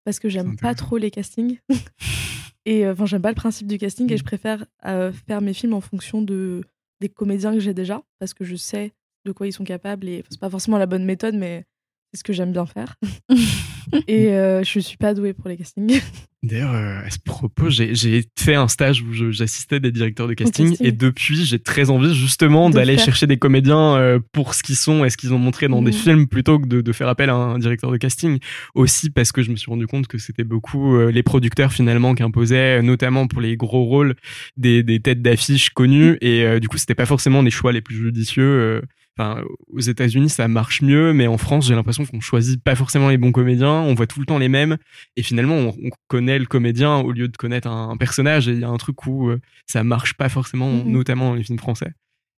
[0.05, 1.59] parce que j'aime pas trop les castings.
[2.67, 4.19] et euh, enfin, j'aime pas le principe du casting et Mm.
[4.19, 6.63] je préfère euh, faire mes films en fonction de,
[7.01, 8.93] des comédiens que j'ai déjà parce que je sais
[9.25, 11.65] de quoi ils sont capables et c'est pas forcément la bonne méthode, mais
[12.13, 12.97] c'est ce que j'aime bien faire.
[14.09, 16.01] et euh, je suis pas douée pour les castings.
[16.45, 20.71] D'ailleurs, euh, à ce propos, j'ai fait un stage où j'assistais des directeurs de casting,
[20.71, 20.85] casting.
[20.87, 25.05] et depuis, j'ai très envie justement d'aller chercher des comédiens euh, pour ce qu'ils sont
[25.05, 25.97] et ce qu'ils ont montré dans des Mhm.
[25.97, 28.41] films plutôt que de, de faire appel à un directeur de casting.
[28.75, 32.13] Aussi parce que je me suis rendu compte que c'était beaucoup euh, les producteurs finalement
[32.17, 34.17] qui imposaient, notamment pour les gros rôles,
[34.57, 37.83] des, des têtes d'affiche connues et euh, du coup, c'était pas forcément les choix les
[37.83, 38.83] plus judicieux.
[39.19, 43.11] Enfin, aux États-Unis, ça marche mieux, mais en France, j'ai l'impression qu'on choisit pas forcément
[43.11, 43.71] les bons comédiens.
[43.83, 44.79] On voit tout le temps les mêmes,
[45.17, 48.49] et finalement, on, on connaît le comédien au lieu de connaître un, un personnage.
[48.49, 50.91] Et il y a un truc où euh, ça marche pas forcément, Mhm.
[50.91, 51.93] notamment dans les films français.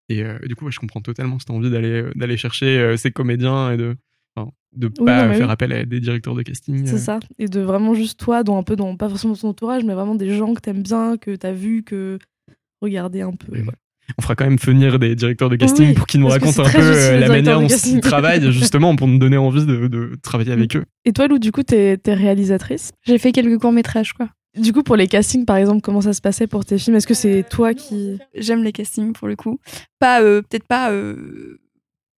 [0.08, 3.10] Et euh, du coup, ouais, je comprends totalement cette envie d'aller euh, d'aller chercher ces
[3.12, 3.96] comédiens et de
[4.36, 5.52] enfin, de Oui, pas non, mais faire oui.
[5.52, 6.84] appel à des directeurs de casting.
[6.86, 6.98] C'est euh.
[6.98, 7.20] ça.
[7.38, 10.16] Et de vraiment juste toi, dans un peu, dans, pas forcément ton entourage, mais vraiment
[10.16, 12.18] des gens que t'aimes bien, que t'as vu, que
[12.82, 13.52] regarder un peu.
[14.18, 16.70] On fera quand même venir des directeurs de casting Oui, pour qu'ils nous racontent un
[16.70, 20.52] peu euh, la manière dont ils travaillent, justement, pour nous donner envie de, de travailler
[20.52, 20.84] avec eux.
[21.04, 22.92] Et toi, Lou, du coup, t'es es réalisatrice?
[23.06, 24.28] J'ai fait quelques courts-métrages, quoi.
[24.56, 26.96] Du coup, pour les castings, par exemple, comment ça se passait pour tes films?
[26.96, 28.18] Est-ce que c'est toi qui.
[28.36, 29.58] J'aime les castings pour le coup.
[29.98, 31.58] Pas, euh, peut-être pas euh,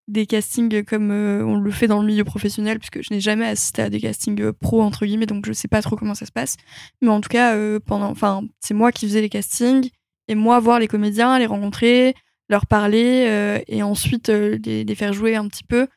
[0.08, 3.46] des castings comme euh, on le fait dans le milieu professionnel, puisque je n'ai jamais
[3.46, 6.26] assisté à des castings euh, pro, entre guillemets, donc je sais pas trop comment ça
[6.26, 6.56] se passe.
[7.00, 9.88] Mais en tout cas, euh, pendant, enfin, c'est moi qui faisais les castings,
[10.28, 12.14] et moi voir les comédiens, les rencontrer,
[12.48, 15.88] leur parler, euh, et ensuite euh, les, les faire jouer un petit peu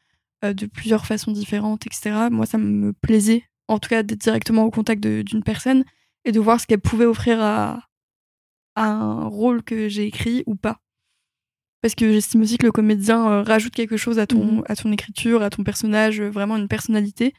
[0.44, 2.28] euh, de plusieurs façons différentes, etc.
[2.32, 5.84] Moi, ça me plaisait, en tout cas, d'être directement au contact d'une personne
[6.26, 7.82] et de voir ce qu'elle pouvait offrir à,
[8.76, 10.78] à un rôle que j'ai écrit ou pas.
[11.82, 14.64] Parce que j'estime aussi que le comédien rajoute quelque chose à ton, Mhm.
[14.68, 17.34] à ton écriture, à ton personnage, vraiment une personnalité.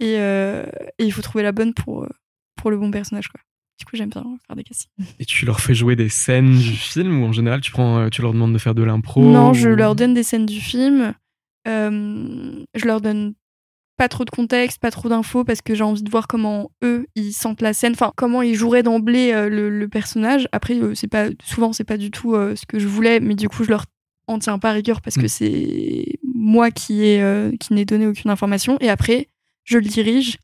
[0.00, 0.64] Et, et
[0.98, 2.06] il faut trouver la bonne pour,
[2.56, 3.28] pour le bon personnage.
[3.28, 3.40] Quoi.
[3.78, 4.90] Du coup, j'aime bien faire des castings.
[5.18, 8.08] Et tu leur fais jouer des scènes du film ou en général tu prends, euh,
[8.10, 11.14] tu leur demandes de faire de l'impro non, je leur donne des scènes du film.
[11.68, 13.34] Euh, je leur donne
[13.96, 17.06] pas trop de contexte, pas trop d'infos parce que j'ai envie de voir comment eux
[17.14, 20.48] ils sentent la scène, enfin comment ils joueraient d'emblée euh, le, le personnage.
[20.52, 23.48] Après, euh, c'est pas souvent c'est pas du tout ce que je voulais, mais du
[23.48, 23.84] coup je leur
[24.28, 25.28] en tiens pas rigueur parce que Mm.
[25.28, 28.76] c'est moi qui ai qui n'ai donné aucune information.
[28.80, 29.28] Et après,
[29.64, 30.38] je le dirige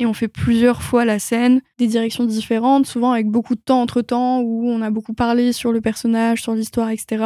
[0.00, 3.80] et on fait plusieurs fois la scène, des directions différentes, souvent avec beaucoup de temps
[3.82, 7.22] entre temps où on a beaucoup parlé sur le personnage, sur l'histoire, etc.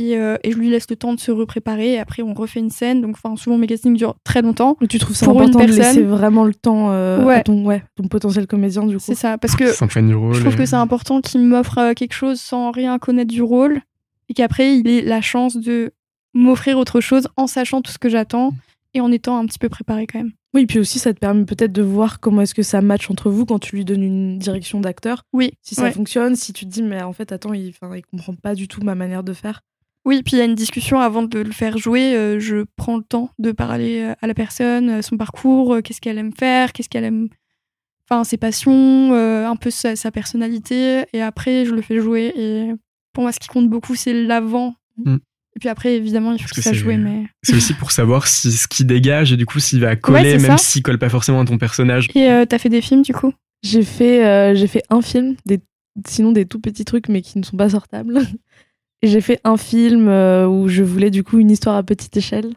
[0.00, 1.94] Et, euh, et je lui laisse le temps de se repréparer.
[1.94, 3.00] Et après, on refait une scène.
[3.00, 4.76] Donc, enfin, souvent, mes castings durent très longtemps.
[4.80, 7.34] Mais tu trouves ça Pour important de laisser vraiment le temps euh, Ouais.
[7.34, 9.02] à ton, ouais, ton potentiel comédien, du coup?
[9.04, 9.38] C'est ça.
[9.38, 9.64] Parce que
[10.06, 10.34] du rôle.
[10.34, 13.42] je trouve et- que c'est important qu'il m'offre euh, quelque chose sans rien connaître du
[13.42, 13.80] rôle.
[14.28, 15.90] Et qu'après, il ait la chance de
[16.34, 18.52] m'offrir autre chose en sachant tout ce que j'attends
[18.98, 20.32] et en étant un petit peu préparé quand même.
[20.54, 23.30] Oui, puis aussi, ça te permet peut-être de voir comment est-ce que ça match entre
[23.30, 25.22] vous quand tu lui donnes une direction d'acteur.
[25.32, 25.52] Oui.
[25.62, 25.92] Si ça ouais.
[25.92, 28.82] fonctionne, si tu te dis, mais en fait, attends, il, il comprend pas du tout
[28.82, 29.60] ma manière de faire.
[30.04, 32.14] Oui, puis il y a une discussion avant de le faire jouer.
[32.16, 35.80] euh, je prends le temps de parler euh, à la personne, euh, son parcours, euh,
[35.82, 37.28] qu'est-ce qu'elle aime faire, qu'est-ce qu'elle aime.
[38.08, 41.04] Enfin, ses passions, euh, un peu sa, sa personnalité.
[41.12, 42.32] Et après, je le fais jouer.
[42.36, 42.72] Et
[43.12, 44.74] pour moi, ce qui compte beaucoup, c'est l'avant.
[45.04, 45.16] Mm.
[45.58, 46.96] Et puis après, évidemment, il faut Parce que c'est- jouer.
[46.96, 47.24] Mais...
[47.42, 50.52] C'est aussi pour savoir si ce qui dégage et du coup s'il va coller, même
[50.52, 50.56] ça.
[50.56, 52.06] s'il colle pas forcément à ton personnage.
[52.14, 53.32] Et euh, t'as fait des films, du coup?
[53.64, 55.58] J'ai fait, euh, j'ai fait un film, des,
[56.06, 58.20] sinon des tout petits trucs, mais qui ne sont pas sortables.
[59.02, 62.16] Et j'ai fait un film euh, où je voulais du coup une histoire à petite
[62.16, 62.52] échelle,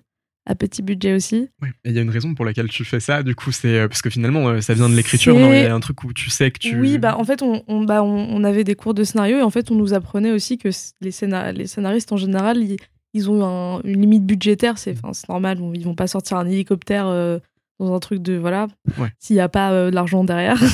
[0.45, 1.49] à petit budget aussi.
[1.61, 1.69] Ouais.
[1.85, 3.87] Et il y a une raison pour laquelle tu fais ça, du coup, c'est euh,
[3.87, 6.13] parce que finalement euh, ça vient de l'écriture, non Il y a un truc où
[6.13, 6.79] tu sais que tu.
[6.79, 9.41] Oui, bah en fait, on, on, bah, on, on avait des cours de scénario et
[9.43, 10.69] en fait, on nous apprenait aussi que
[11.01, 12.77] les, scénar- les scénaristes en général, ils,
[13.13, 14.77] ils ont un- une limite budgétaire.
[14.77, 14.95] C'est
[15.29, 17.37] normal, ils vont pas sortir un hélicoptère euh,
[17.79, 19.09] dans un truc de voilà, Ouais.
[19.19, 20.59] s'il n'y a pas euh, de l'argent derrière.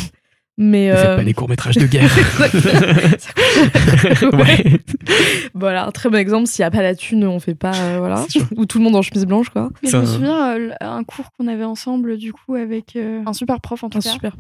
[0.60, 2.10] Mais Ne faites euh, pas des courts métrages de guerre.
[2.18, 4.38] Exactement.
[4.40, 4.80] ouais.
[5.54, 6.48] voilà, un très bon exemple.
[6.48, 8.96] S'il n'y a pas la thune, on fait pas euh, voilà, ou tout le monde
[8.96, 9.70] en chemise blanche quoi.
[9.84, 13.34] Mais je me souviens, euh, un cours qu'on avait ensemble, du coup, avec euh, un
[13.34, 14.36] super prof, en tout Un cas, super.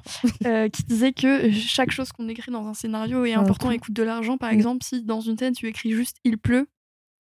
[0.45, 3.95] euh, qui disait que chaque chose qu'on écrit dans un scénario est important et coûte
[3.95, 4.38] de l'argent.
[4.38, 4.56] Par Mm.
[4.56, 6.67] exemple, si dans une scène, tu écris juste «il pleut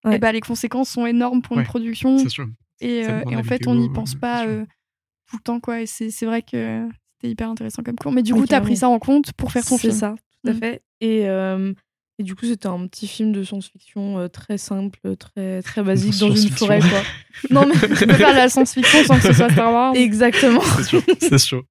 [0.06, 0.16] Ouais.
[0.16, 2.20] eh ben, les conséquences sont énormes pour Ouais, une production.
[2.20, 2.46] C'est sûr.
[2.80, 4.64] Et, euh, et en fait, vidéo, on n'y pense pas euh,
[5.28, 5.82] tout le temps, quoi.
[5.82, 6.88] Et c'est vrai que
[7.26, 8.12] c'était hyper intéressant comme cours.
[8.12, 8.76] Mais du coup, t'as pris carrément.
[8.80, 9.94] ça en compte pour faire ton C'est film.
[9.94, 10.60] ça, tout à Mm.
[10.60, 10.82] fait.
[11.02, 11.74] Et, euh,
[12.20, 16.18] et du coup, c'était un petit film de science-fiction euh, très simple, très, très basique,
[16.20, 17.02] dans une forêt, quoi.
[17.50, 19.96] non, mais Tu peux faire la science-fiction sans que ce soit Star Wars.
[19.96, 20.62] exactement.
[20.84, 21.64] C'est c'est sûr.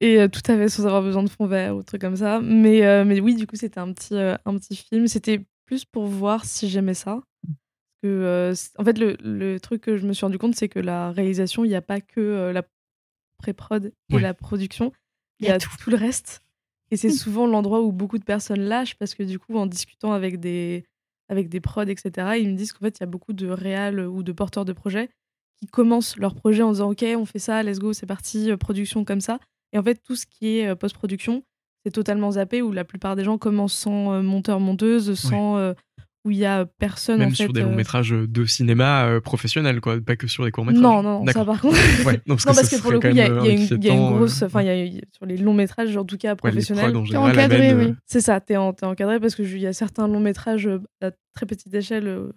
[0.00, 2.40] Et euh, tout à fait sans avoir besoin de fond vert ou truc comme ça.
[2.40, 5.06] Mais, euh, mais oui, du coup, c'était un petit, euh, un petit film.
[5.08, 7.20] C'était plus pour voir si j'aimais ça.
[8.02, 10.78] Que, euh, en fait, le, le truc que je me suis rendu compte, c'est que
[10.78, 12.62] la réalisation, il n'y a pas que euh, la
[13.40, 14.20] pré-prod et Ouais.
[14.20, 14.92] la production.
[15.40, 15.70] Il y a tout.
[15.90, 16.42] le reste.
[16.90, 20.12] Et c'est souvent l'endroit où beaucoup de personnes lâchent parce que du coup, en discutant
[20.12, 20.84] avec des,
[21.28, 24.00] avec des prods, etc., ils me disent qu'en fait, il y a beaucoup de réals
[24.00, 25.08] ou de porteurs de projets
[25.60, 28.56] qui commencent leur projet en disant Ok, on fait ça, let's go, c'est parti, euh,
[28.56, 29.38] production comme ça.
[29.72, 31.44] Et en fait, tout ce qui est euh, post-production,
[31.84, 35.56] c'est totalement zappé où la plupart des gens commencent sans euh, monteur-monteuse, sans.
[35.58, 35.72] euh,
[36.24, 37.44] où il y a personne Même en fait.
[37.44, 40.66] sur des euh, longs métrages de cinéma euh, professionnels, quoi, pas que sur des courts
[40.66, 40.82] métrages.
[40.82, 41.76] Non, non, non, ça par contre.
[42.06, 43.36] Ouais, non, parce non, que parce que pour le coup, il y, a il y
[43.36, 44.42] une il y a une inquiétant, grosse.
[44.42, 46.94] euh, Enfin, il y a eu- sur les longs métrages, en tout cas ouais, professionnels.
[46.96, 47.94] en T'es encadré, euh, oui.
[48.06, 51.46] C'est ça, t'es en- encadré parce qu'il y a certains longs métrages euh, à très
[51.46, 52.32] petite échelle, euh,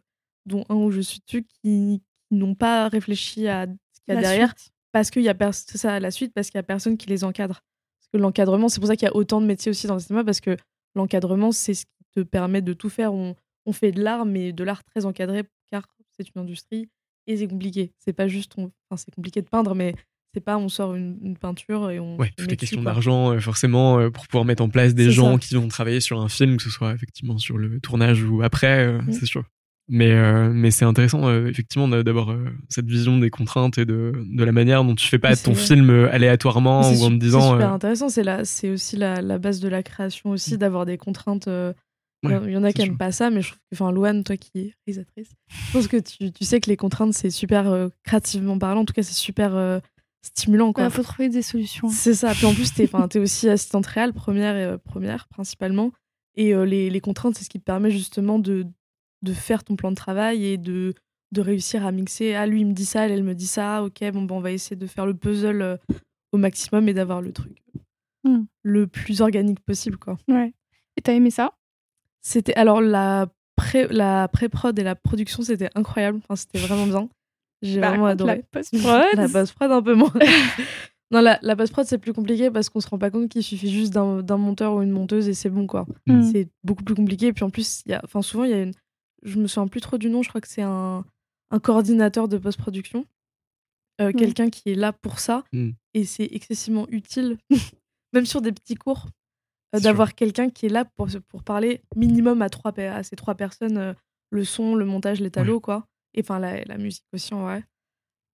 [0.46, 4.12] dont un où je suis dessus, qui, qui n'ont pas réfléchi à ce qu'il y
[4.12, 4.72] a La derrière suite.
[4.94, 7.24] parce qu'il y a ça à la suite parce qu'il y a personne qui les
[7.26, 7.56] encadre.
[8.00, 10.00] Parce que l'encadrement, c'est pour ça qu'il y a autant de métiers aussi dans le
[10.00, 10.56] cinéma parce que
[10.96, 13.14] l'encadrement, c'est ce qui te permet de tout faire.
[13.14, 15.84] On, on fait de l'art, mais de l'art très encadré car
[16.18, 16.90] c'est une industrie
[17.28, 17.92] et c'est compliqué.
[18.00, 19.96] C'est pas juste, on- enfin c'est compliqué de peindre, mais
[20.34, 22.18] c'est pas on sort une, une peinture et on.
[22.18, 25.34] Ouais, toutes les questions d'argent, euh, forcément, euh, pour pouvoir mettre en place des gens
[25.34, 25.40] ça.
[25.40, 28.86] qui vont travailler sur un film, que ce soit effectivement sur le tournage ou après,
[28.88, 29.44] euh, c'est sûr.
[29.90, 33.86] Mais, euh, mais c'est intéressant, euh, effectivement, d'a- d'avoir euh, cette vision des contraintes et
[33.86, 37.42] de, de la manière dont tu fais pas ton film aléatoirement ou en te disant.
[37.42, 38.08] C'est super intéressant.
[38.10, 41.48] C'est aussi la, la base de la création aussi d'avoir des contraintes.
[42.24, 42.92] Il y en- Ouais, il y en a qui sûr.
[42.92, 45.88] aiment pas ça, mais je trouve que, enfin, Louane, toi qui es réalisatrice, je pense
[45.88, 48.82] que tu, tu sais que les contraintes, c'est super euh, créativement parlant.
[48.82, 49.80] En tout cas, c'est super euh,
[50.22, 50.70] stimulant.
[50.70, 50.90] Il Quoi.
[50.90, 51.90] faut trouver des solutions.
[51.90, 52.34] C'est ça.
[52.34, 55.92] Puis en plus, t'es es aussi assistante réelle, première, et, euh, première principalement.
[56.36, 58.66] Et euh, les, les contraintes, c'est ce qui te permet justement de,
[59.22, 60.94] de faire ton plan de travail et de,
[61.34, 62.34] de réussir à mixer.
[62.36, 63.84] Ah, lui, il me dit ça, elle, elle me dit ça.
[63.84, 65.78] Ok, bon, ben, on va essayer de faire le puzzle euh,
[66.32, 67.52] au maximum et d'avoir le truc
[68.26, 68.46] Hmm.
[68.62, 69.98] le plus organique possible.
[69.98, 70.18] quoi.
[70.30, 70.54] Ouais.
[70.96, 71.52] Et t'as aimé ça?
[72.26, 76.20] C'était alors la pré la pré-prod et la production, c'était incroyable.
[76.24, 77.10] Enfin, c'était vraiment bien.
[77.62, 78.38] J'ai Par vraiment adoré.
[78.38, 79.16] La post-prod.
[79.16, 80.12] La post-prod un peu moins.
[81.12, 83.72] non, la, la post-prod c'est plus compliqué parce qu'on se rend pas compte qu'il suffit
[83.72, 85.86] juste d'un d'un monteur ou une monteuse et c'est bon quoi.
[86.08, 86.32] Mm.
[86.32, 87.28] C'est beaucoup plus compliqué.
[87.28, 88.74] Et puis en plus, il y a, enfin souvent il y a une,
[89.24, 90.24] je me souviens plus trop du nom.
[90.24, 91.06] Je crois que c'est un,
[91.52, 93.06] un coordinateur de post-production,
[94.02, 94.14] Euh, Ouais.
[94.14, 95.72] quelqu'un qui est là pour ça Mm.
[95.94, 97.38] et c'est excessivement utile,
[98.14, 99.10] même sur des petits cours, euh,
[99.82, 103.78] d'avoir quelqu'un qui est là pour pour parler minimum à trois à ces trois personnes,
[103.78, 103.94] euh,
[104.32, 107.64] le son, le montage, les talos quoi, et enfin la, la musique aussi en vrai.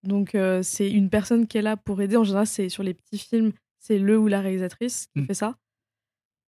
[0.04, 2.16] Donc euh, c'est une personne qui est là pour aider.
[2.18, 5.26] En général, c'est sur les petits films, c'est le ou la réalisatrice qui Mm.
[5.28, 5.56] fait ça.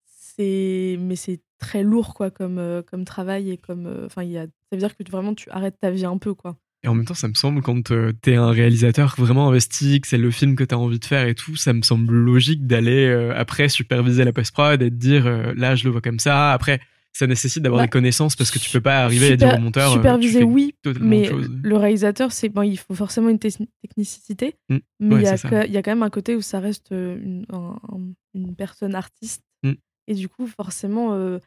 [0.06, 4.46] C'est mais c'est très lourd quoi comme euh, comme travail et comme euh, enfin a
[4.46, 6.56] ça veut dire que tu- vraiment tu arrêtes ta vie un peu quoi.
[6.84, 10.08] Et en même temps, ça me semble, quand euh, t'es un réalisateur vraiment investi, que
[10.08, 13.06] c'est le film que t'as envie de faire et tout, ça me semble logique d'aller
[13.06, 16.52] euh, après superviser la post-prod et de dire euh, là, je le vois comme ça.
[16.52, 16.80] Après,
[17.12, 19.58] ça nécessite d'avoir Bah, des connaissances parce que tu peux pas arriver à dire Super-
[19.60, 19.90] au monteur.
[19.92, 21.30] euh, superviser fais oui, mais
[21.62, 24.76] le réalisateur c'est bon il faut forcément une techni- technicité, Mm.
[25.00, 25.50] mais Ouais, il y a c'est ça.
[25.50, 28.12] que- il y a quand même un côté où ça reste euh, une, un- un-
[28.34, 29.72] une personne artiste Mm.
[30.08, 31.38] et du coup forcément euh,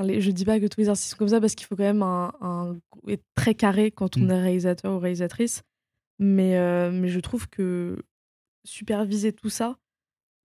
[0.00, 1.84] les- je dis pas que tous les artistes sont comme ça parce qu'il faut quand
[1.84, 2.76] même un, un-
[3.08, 4.30] être très carré quand on Mm.
[4.30, 5.62] est réalisateur ou réalisatrice
[6.18, 7.98] mais euh, mais je trouve que
[8.64, 9.76] superviser tout ça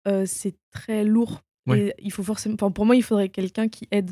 [0.08, 1.88] euh, c'est très lourd Ouais.
[1.88, 4.12] et il faut forcément pour moi il faudrait quelqu'un qui aide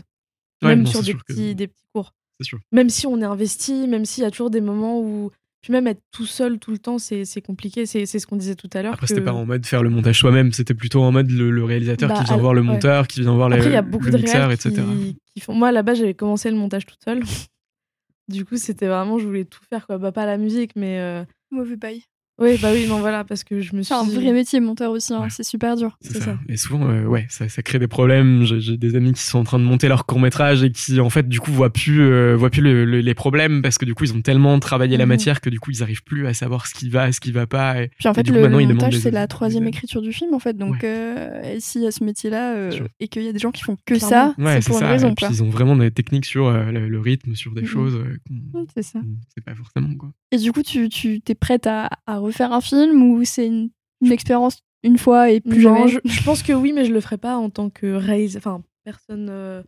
[0.62, 2.60] Ouais, même non, sur des sûr que- petits des petits cours C'est sûr.
[2.72, 5.32] même si on est investi, même s'il y a toujours des moments où.
[5.62, 7.86] Puis même être tout seul tout le temps, c'est c'est compliqué.
[7.86, 8.94] C'est c'est ce qu'on disait tout à l'heure.
[8.94, 11.50] Après, que- c'était pas en mode faire le montage soi-même, c'était plutôt en mode le,
[11.52, 12.68] le réalisateur Bah, qui vient voir le ouais.
[12.68, 14.72] monteur, qui vient voir Après, les, il y a beaucoup le de mixeur, etc.
[14.72, 15.54] qui, qui font.
[15.56, 17.24] Moi, à la base, j'avais commencé le montage toute seule.
[18.30, 19.98] du coup, c'était vraiment, je voulais tout faire, quoi.
[19.98, 21.00] Bah, pas la musique, mais.
[21.00, 22.04] euh, Mauvais bail.
[22.40, 23.88] Oui, bah oui, non, voilà, parce que je me suis.
[23.88, 25.12] C'est un vrai métier, monteur aussi.
[25.14, 25.28] hein, Ouais.
[25.32, 25.98] C'est super dur.
[26.02, 26.26] C'est c'est ça.
[26.26, 26.40] ça.
[26.48, 28.44] Et souvent, euh, ouais, ça, ça crée des problèmes.
[28.44, 31.10] J'ai des amis qui sont en train de monter leur court métrage et qui, en
[31.10, 33.96] fait, du coup, voient plus, euh, voient plus le- le- les problèmes parce que du
[33.96, 35.10] coup, ils ont tellement travaillé la Mhm.
[35.10, 37.48] matière que du coup, ils arrivent plus à savoir ce qui va, ce qui va
[37.48, 37.82] pas.
[37.82, 40.56] Et, Puis en fait, coup, le, montage, c'est la troisième écriture du film, en fait.
[40.56, 43.52] Donc, euh, et s'il y a ce métier-là euh, et qu'il y a des gens
[43.52, 44.08] qui font que Clairement.
[44.10, 44.90] ça, Ouais, c'est c'est pour une ça.
[44.92, 45.36] raison, et puis, quoi.
[45.36, 47.68] ils ont vraiment des techniques sur euh, le, le rythme, sur des Mhm.
[47.68, 49.00] choses euh, C'est ça.
[49.34, 50.12] sait pas forcément, quoi.
[50.32, 53.70] Et du coup, tu, tu t'es prête à, à refaire un film ou c'est une,
[54.02, 56.94] une expérience une fois et plus Non, jamais je, je pense que oui, mais je
[56.94, 58.38] le ferai pas en tant que réalisatrice.
[58.48, 59.62] Enfin, personne euh,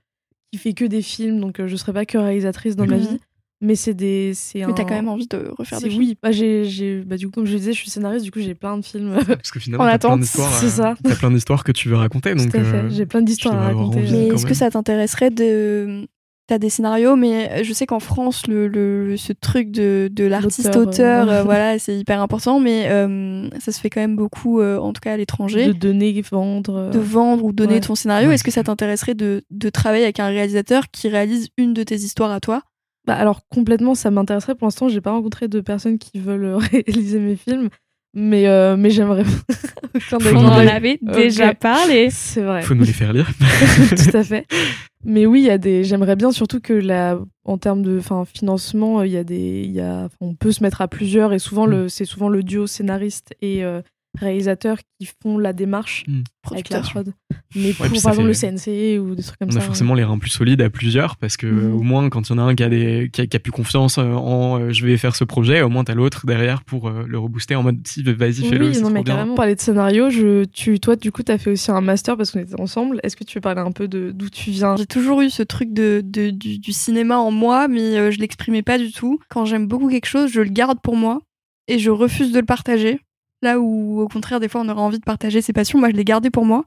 [0.52, 3.02] qui fait que des films, donc euh, je serai pas que réalisatrice dans ma Mhm.
[3.02, 3.20] vie.
[3.62, 4.34] Mais c'est des.
[4.36, 6.00] c'est Mais t'as un- quand même envie de refaire des films.
[6.02, 8.32] Oui, bah, j'ai, j'ai, bah, du coup, comme je le disais, je suis scénariste, du
[8.32, 9.18] coup, j'ai plein de films.
[9.28, 10.54] Parce que finalement, En t'as plein attente, d'histoires.
[10.54, 10.96] c'est euh, ça.
[11.04, 12.34] T'as plein d'histoires que tu veux raconter.
[12.36, 12.78] Donc, Tout à fait.
[12.78, 14.02] euh, J'ai plein d'histoires à raconter.
[14.12, 16.08] Mais est-ce que ça t'intéresserait de.
[16.50, 21.30] T'as des scénarios, mais je sais qu'en France, le, le- ce truc de, de l'artiste-auteur,
[21.30, 24.92] euh, voilà, c'est hyper important, mais euh, ça se fait quand même beaucoup, euh, en
[24.92, 26.76] tout cas à l'étranger, De de, donner, vendre.
[26.76, 27.80] euh, vendre ou donner ouais.
[27.82, 28.30] ton scénario.
[28.30, 31.84] Ouais, Est-ce que ça t'intéresserait de, de travailler avec un réalisateur qui réalise une de
[31.84, 32.64] tes histoires à toi?
[33.06, 34.56] Bah, alors, complètement, ça m'intéresserait.
[34.56, 37.70] Pour l'instant, j'ai pas rencontré de personnes qui veulent réaliser mes films.
[38.14, 39.24] Mais, euh, mais j'aimerais.
[40.58, 42.10] Avec- les- avait déjà parlé.
[42.10, 42.62] C'est vrai.
[42.64, 43.30] faut nous les faire lire.
[43.90, 44.46] tout à fait.
[45.06, 45.86] Mais oui, il y a des.
[45.86, 49.72] J'aimerais bien surtout que la, en termes de, enfin, financement, il y a des, il
[49.72, 52.68] y a, on peut se mettre à plusieurs et souvent le, c'est souvent le duo
[52.68, 53.82] scénariste et euh,
[54.18, 56.04] réalisateur qui font la démarche
[56.52, 57.14] avec la prod.
[57.56, 59.60] Mais pour par exemple fait- le CNC ou des trucs comme On ça.
[59.60, 61.74] a forcément les reins plus solides à plusieurs parce que Mhm.
[61.76, 63.40] au moins quand il y en a un qui a, des, qui a, qui a
[63.40, 66.64] plus confiance euh, en euh, je vais faire ce projet, au moins t'as l'autre derrière
[66.64, 68.70] pour euh, le rebooster en mode si vas-y fais-le.
[68.70, 69.16] Oui, non, mais bien.
[69.16, 69.36] carrément.
[69.36, 72.40] Parler de scénario, je, tu, toi, du coup, t'as fait aussi un master parce qu'on
[72.40, 73.00] était ensemble.
[73.04, 74.76] Est-ce que tu veux parler un peu de d'où tu viens?
[74.76, 78.20] J'ai toujours eu ce truc de, de- du, du cinéma en moi, mais euh, je
[78.20, 79.20] l'exprimais pas du tout.
[79.30, 81.20] Quand j'aime beaucoup quelque chose, je le garde pour moi
[81.68, 83.00] et je refuse de le partager.
[83.42, 85.96] Là où, au contraire, des fois, on aurait envie de partager ses passions, moi, je
[85.96, 86.66] les gardais pour moi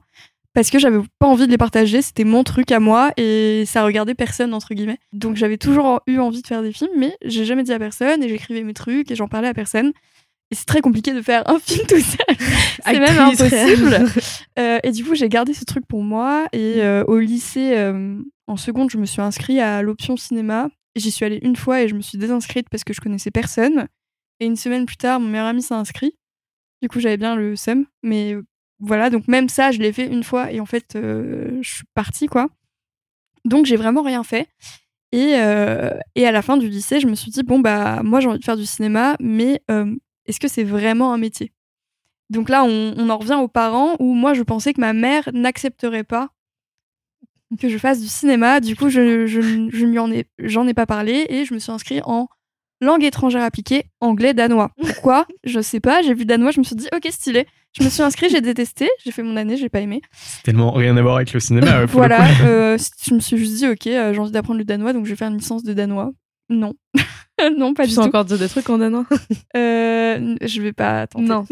[0.53, 2.01] parce que j'avais pas envie de les partager.
[2.01, 4.99] C'était mon truc à moi et ça regardait personne entre guillemets.
[5.11, 8.23] Donc j'avais toujours eu envie de faire des films, mais j'ai jamais dit à personne
[8.23, 9.91] et j'écrivais mes trucs et j'en parlais à personne.
[10.51, 12.37] Et c'est très compliqué de faire un film tout seul.
[12.85, 14.05] C'est même impossible.
[14.59, 16.45] Euh, et du coup, j'ai gardé ce truc pour moi.
[16.53, 20.69] Et euh, au lycée, euh, en seconde, je me suis inscrite à l'option cinéma.
[20.95, 23.87] J'y suis allée une fois et je me suis désinscrite parce que je connaissais personne.
[24.39, 26.13] Et une semaine plus tard, mon meilleur ami s'est inscrit.
[26.83, 27.85] Du coup, j'avais bien le seum.
[28.03, 28.43] Mais euh,
[28.79, 30.51] voilà, donc même ça, je l'ai fait une fois.
[30.51, 32.49] Et en fait, euh, je suis partie, quoi.
[33.45, 34.49] Donc, j'ai vraiment rien fait.
[35.13, 38.19] Et, euh, et à la fin du lycée, je me suis dit, bon, bah, moi,
[38.19, 39.61] j'ai envie de faire du cinéma, mais
[40.25, 41.53] est-ce que c'est vraiment un métier?
[42.29, 45.29] Donc là, on, on en revient aux parents où moi, je pensais que ma mère
[45.33, 46.31] n'accepterait pas
[47.57, 48.59] que je fasse du cinéma.
[48.59, 51.59] Du coup, je, je, je lui en ai, j'en ai pas parlé et je me
[51.59, 52.27] suis inscrite en
[52.83, 54.71] langue étrangère appliquée, anglais, danois.
[54.81, 55.25] Pourquoi?
[55.43, 56.01] Je sais pas.
[56.01, 57.47] J'ai vu danois, je me suis dit, ok, stylé.
[57.77, 60.01] Je me suis inscrite, j'ai détesté, j'ai fait mon année, j'ai pas aimé.
[60.11, 61.87] C'est tellement rien à voir avec le cinéma.
[61.87, 64.65] pour le voilà, euh, je me suis juste dit, ok, euh, j'ai envie d'apprendre le
[64.65, 66.11] danois, donc je vais faire une licence de danois.
[66.49, 66.73] Non.
[67.57, 68.01] non, pas Tu du tout.
[68.01, 69.05] encore dire des trucs en danois?
[69.55, 71.25] Euh, je vais pas tenter.
[71.25, 71.45] Non,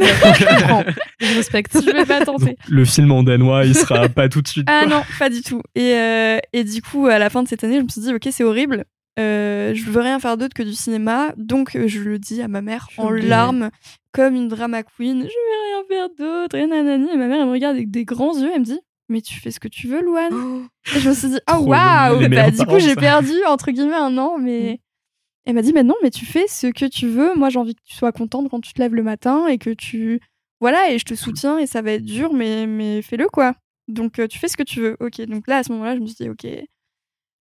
[1.20, 1.74] je respecte.
[1.84, 2.46] Je vais pas tenter.
[2.46, 4.68] Donc, le film en danois, il sera pas tout de suite.
[4.70, 4.98] Ah quoi.
[4.98, 5.62] non, pas du tout.
[5.76, 8.14] Et, euh, et du coup, à la fin de cette année, je me suis dit,
[8.14, 8.86] ok, c'est horrible.
[9.20, 11.34] Euh, je veux rien faire d'autre que du cinéma.
[11.38, 13.70] Donc, euh, je le dis à ma mère Je en larmes,
[14.14, 15.22] comme une drama queen.
[15.22, 15.30] Je vais
[15.68, 16.56] rien faire d'autre.
[16.56, 17.10] Et nanani.
[17.12, 18.50] Et ma mère, elle me regarde avec des grands yeux.
[18.54, 20.34] Elle me dit, mais tu fais ce que tu veux, Louane.
[20.34, 20.62] Oh.
[20.96, 23.96] Et je me suis dit, Trop waouh les Bah, Du coup, j'ai perdu, entre guillemets,
[23.96, 24.38] un an.
[24.40, 24.80] Mais
[25.46, 27.36] elle m'a dit, mais non, mais tu fais ce que tu veux.
[27.36, 29.72] Moi, j'ai envie que tu sois contente quand tu te lèves le matin et que
[29.72, 30.22] tu.
[30.62, 33.56] Voilà, et je te soutiens et ça va être dur, mais, mais fais-le quoi.
[33.88, 34.96] Donc, euh, tu fais ce que tu veux.
[35.00, 36.46] Ok, donc là, à ce moment-là, je me suis dit, ok.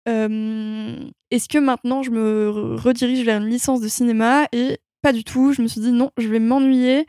[0.07, 0.95] Euh,
[1.31, 5.23] Est-ce que maintenant, je me re- redirige vers une licence de cinéma Et pas du
[5.23, 5.53] tout.
[5.53, 7.05] Je me suis dit, non, je vais m'ennuyer.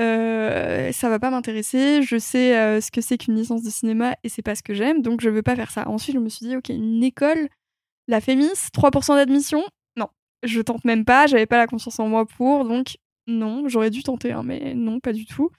[0.00, 2.02] Euh, ça va pas m'intéresser.
[2.02, 4.72] Je sais euh, ce que c'est qu'une licence de cinéma et c'est pas ce que
[4.72, 5.88] j'aime, donc je veux pas faire ça.
[5.88, 7.48] Ensuite, je me suis dit, ok, une école,
[8.08, 9.62] la Fémis, 3% d'admission,
[9.96, 10.06] non,
[10.42, 11.26] je tente même pas.
[11.26, 15.00] J'avais pas la confiance en moi pour, donc non, j'aurais dû tenter, hein, mais non,
[15.00, 15.50] pas du tout.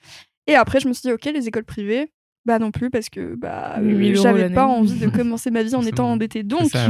[0.48, 2.10] Et après, je me suis dit, ok, les écoles privées,
[2.44, 5.74] bah non plus, parce que bah, 8000 euh, j'avais pas envie de commencer ma vie
[5.74, 6.42] en étant endettée.
[6.42, 6.86] Donc, ça,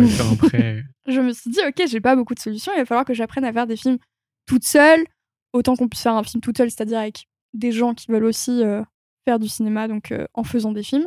[1.06, 3.44] je me suis dit, ok, j'ai pas beaucoup de solutions, il va falloir que j'apprenne
[3.44, 3.98] à faire des films
[4.46, 5.04] toute seule,
[5.52, 8.62] autant qu'on puisse faire un film toute seule, c'est-à-dire avec des gens qui veulent aussi
[8.64, 8.82] euh,
[9.26, 11.06] faire du cinéma, donc euh, en faisant des films.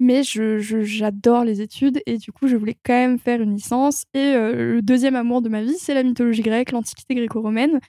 [0.00, 3.52] Mais je, je- j'adore les études et du coup, je voulais quand même faire une
[3.54, 4.04] licence.
[4.14, 7.80] Et euh, le deuxième amour de ma vie, c'est la mythologie grecque, l'antiquité gréco-romaine.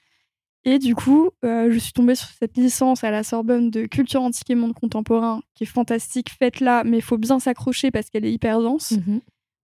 [0.66, 4.22] Et du coup, euh, je suis tombée sur cette licence à la Sorbonne de culture
[4.22, 8.10] antique et monde contemporain, qui est fantastique, faite là, mais il faut bien s'accrocher parce
[8.10, 8.92] qu'elle est hyper dense.
[8.92, 9.22] Mhm.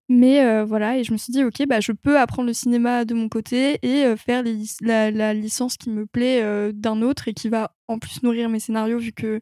[0.08, 3.04] Mais euh, voilà, et je me suis dit, ok, bah, je peux apprendre le cinéma
[3.04, 7.02] de mon côté et euh, faire les la, la licence qui me plaît euh, d'un
[7.02, 9.40] autre et qui va en plus nourrir mes scénarios, vu que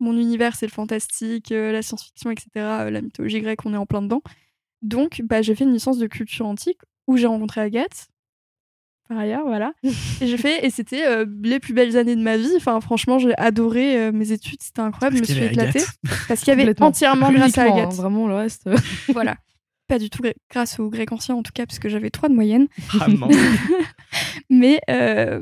[0.00, 2.48] mon univers, c'est le fantastique, la science-fiction, etc.,
[2.90, 4.22] la mythologie grecque, on est en plein dedans.
[4.82, 8.08] Donc, bah, j'ai fait une licence de culture antique où j'ai rencontré Agathe.
[9.08, 9.72] Par ailleurs, voilà.
[9.82, 12.52] et j'ai fait, et c'était euh, les plus belles années de ma vie.
[12.56, 15.80] Enfin, franchement, j'ai adoré euh, mes études, c'était incroyable, je me suis éclatée.
[15.80, 15.96] Agathe.
[16.28, 17.92] Parce qu'il y avait entièrement grâce à Agathe.
[17.92, 18.68] hein, vraiment, le reste.
[19.12, 19.36] Voilà.
[19.88, 22.34] Pas du tout grâce au grec ancien, en tout cas, parce que j'avais 3 de
[22.34, 22.68] moyenne.
[22.98, 23.06] Ah.
[24.50, 25.40] Mais euh,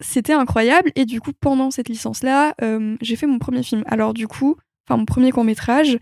[0.00, 0.90] c'était incroyable.
[0.96, 3.84] Et du coup, pendant cette licence-là, euh, j'ai fait mon premier film.
[3.86, 4.56] Alors, du coup,
[4.88, 5.98] enfin, mon premier court-métrage,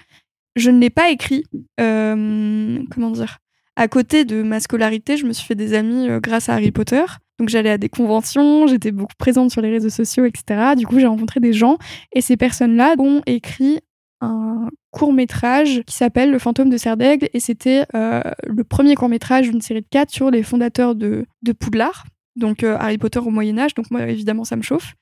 [0.56, 1.44] je ne l'ai pas écrit.
[1.80, 3.38] euh, comment dire?
[3.80, 6.70] À côté de ma scolarité, je me suis fait des amis euh, grâce à Harry
[6.70, 7.02] Potter.
[7.38, 10.74] Donc j'allais à des conventions, j'étais beaucoup présente sur les réseaux sociaux, etc.
[10.76, 11.78] Du coup, j'ai rencontré des gens
[12.12, 13.80] et ces personnes-là ont écrit
[14.20, 19.08] un court métrage qui s'appelle Le fantôme de Serdaigle et c'était euh, le premier court
[19.08, 21.24] métrage d'une série de quatre sur les fondateurs de,
[21.58, 22.04] Poudlard,
[22.36, 23.72] donc euh, Harry Potter au Moyen Âge.
[23.72, 24.92] Donc moi évidemment ça me chauffe.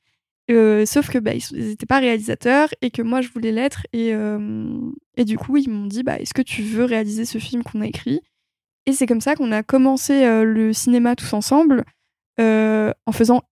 [0.49, 4.13] Sauf que bah, ils n'étaient pas réalisateurs et que moi je voulais l'être et,
[5.17, 7.81] et du coup ils m'ont dit bah, est-ce que tu veux réaliser ce film qu'on
[7.81, 8.21] a écrit?
[8.89, 11.85] Et c'est comme ça qu'on a commencé le cinéma tous ensemble
[12.39, 13.43] en faisant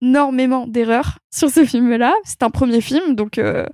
[0.00, 2.14] énormément d'erreurs sur ce film-là.
[2.24, 3.66] C'est un premier film, donc euh,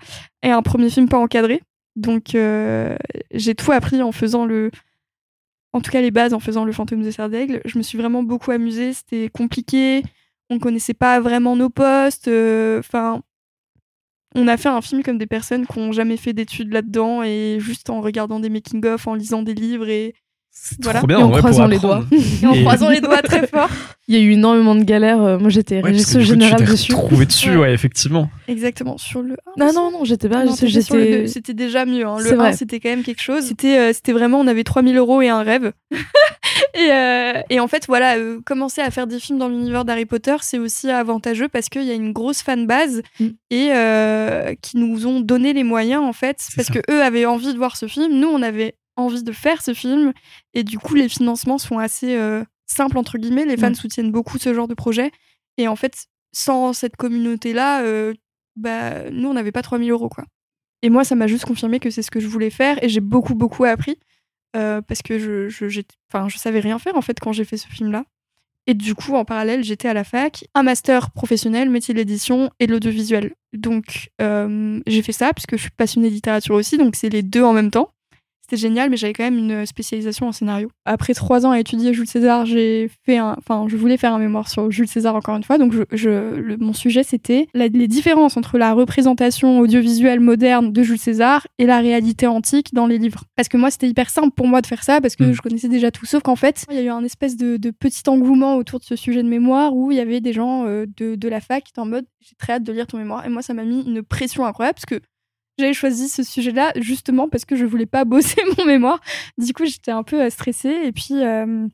[0.43, 1.63] et un premier film pas encadré.
[1.97, 2.97] Donc euh,
[3.33, 4.71] j'ai tout appris en faisant le,
[5.73, 7.61] en tout cas les bases en faisant le fantôme de Serdaigle.
[7.65, 8.93] Je me suis vraiment beaucoup amusée.
[8.93, 10.03] C'était compliqué.
[10.51, 12.29] On connaissait pas vraiment nos postes.
[12.29, 13.23] Euh, enfin,
[14.35, 17.59] on a fait un film comme des personnes qui n'ont jamais fait d'études là-dedans et
[17.61, 20.15] juste en regardant des making-of, en lisant des livres et
[20.81, 22.05] trop bien, en, croisant les doigts.
[22.43, 23.71] Et en croisant les doigts très fort.
[24.07, 25.23] Il y a eu énormément de galères.
[25.23, 26.93] Euh, moi, j'étais ouais, général dessus.
[26.93, 27.73] Trouvé dessus, ouais.
[27.73, 28.29] effectivement.
[28.49, 28.99] Exactement.
[28.99, 29.65] Sur le 1.
[29.65, 30.45] Non, non, non, j'étais pas.
[30.47, 31.27] J'étais.
[31.27, 32.07] C'était déjà mieux.
[32.07, 32.19] Hein.
[32.21, 33.45] Le 1, c'était quand même quelque chose.
[33.45, 35.73] C'était, euh, c'était vraiment, on avait 3000 euros et un rêve.
[36.75, 40.37] et, euh, et, en fait, voilà, commencer à faire des films dans l'univers d'Harry Potter,
[40.43, 43.29] c'est aussi avantageux parce qu'il y a une grosse fan base mm.
[43.51, 47.59] et qui nous ont donné les moyens, en fait, parce que eux avaient envie de
[47.59, 48.19] voir ce film.
[48.19, 50.13] Nous, on avait envie de faire ce film.
[50.53, 53.45] Et du coup, les financements sont assez euh, simples, entre guillemets.
[53.45, 55.11] Les fans soutiennent beaucoup ce genre de projet.
[55.59, 58.15] Et en fait, sans cette communauté-là, euh,
[58.57, 60.09] bah, nous, on n'avait pas 3000 euros.
[60.09, 60.25] Quoi.
[60.83, 62.83] Et moi, ça m'a juste confirmé que c'est ce que je voulais faire.
[62.83, 63.99] Et j'ai beaucoup, beaucoup appris.
[64.57, 67.67] Euh, parce que je, je, je savais rien faire, en fait, quand j'ai fait ce
[67.67, 68.05] film-là.
[68.67, 72.51] Et du coup, en parallèle, j'étais à la fac, un master professionnel, métier de l'édition
[72.61, 73.35] et de l'audiovisuel.
[73.53, 77.43] Donc, j'ai fait ça, puisque je suis passionnée de littérature aussi, donc c'est les deux
[77.43, 77.91] en même temps.
[78.45, 80.71] C'était génial, mais j'avais quand même une spécialisation en scénario.
[80.85, 84.19] Après trois ans à étudier Jules César, j'ai fait un, enfin, je voulais faire un
[84.19, 85.57] mémoire sur Jules César encore une fois.
[85.57, 91.47] Donc, je, mon sujet c'était les différences entre la représentation audiovisuelle moderne de Jules César
[91.59, 93.25] et la réalité antique dans les livres.
[93.35, 95.33] Parce que moi, c'était hyper simple pour moi de faire ça parce que mm.
[95.33, 96.05] je connaissais déjà tout.
[96.05, 98.95] Sauf qu'en fait, il y a eu un espèce de, petit engouement autour de ce
[98.95, 101.71] sujet de mémoire où il y avait des gens euh, de, de la fac qui
[101.71, 103.25] étaient en mode j'ai très hâte de lire ton mémoire.
[103.27, 105.05] Et moi, ça m'a mis une pression incroyable parce que
[105.59, 109.01] j'avais choisi ce sujet-là justement parce que je voulais pas bosser mon mémoire.
[109.39, 111.67] Du coup, j'étais un peu euh, stressée et puis euh,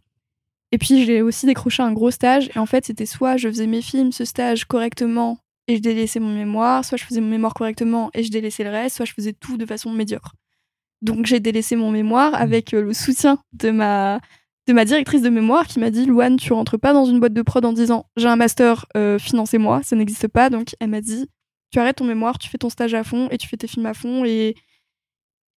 [0.72, 3.66] et puis j'ai aussi décroché un gros stage et en fait, c'était soit je faisais
[3.66, 7.55] mes films, ce stage correctement et je délaissais mon mémoire, soit je faisais mon mémoire
[7.55, 10.35] correctement et je délaissais le reste, soit je faisais tout de façon médiocre.
[11.03, 12.43] Donc j'ai délaissé mon mémoire mmh.
[12.43, 14.20] avec euh, le soutien de ma
[14.66, 17.33] de ma directrice de mémoire qui m'a dit Louane, tu rentres pas dans une boîte
[17.33, 18.87] de prod en disant j'ai un master,
[19.18, 20.51] financez-moi, ça n'existe pas.
[20.51, 21.28] Donc elle m'a dit
[21.71, 23.87] tu arrêtes ton mémoire, tu fais ton stage à fond et tu fais tes films
[23.87, 24.55] à fond et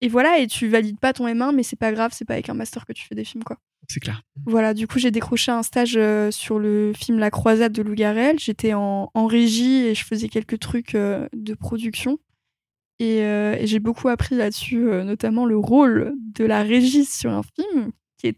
[0.02, 2.50] et voilà et tu valides pas ton M1 mais c'est pas grave, c'est pas avec
[2.50, 3.58] un master que tu fais des films quoi.
[3.90, 4.22] C'est clair.
[4.46, 7.96] Voilà, du coup j'ai décroché un stage euh, sur le film La Croisade de Lou
[7.96, 8.40] Garrel.
[8.40, 12.18] J'étais en, régie et je faisais quelques trucs euh, de production.
[13.02, 17.92] Euh, et, j'ai beaucoup appris là-dessus, notamment le rôle de la régie sur un film
[18.18, 18.38] qui est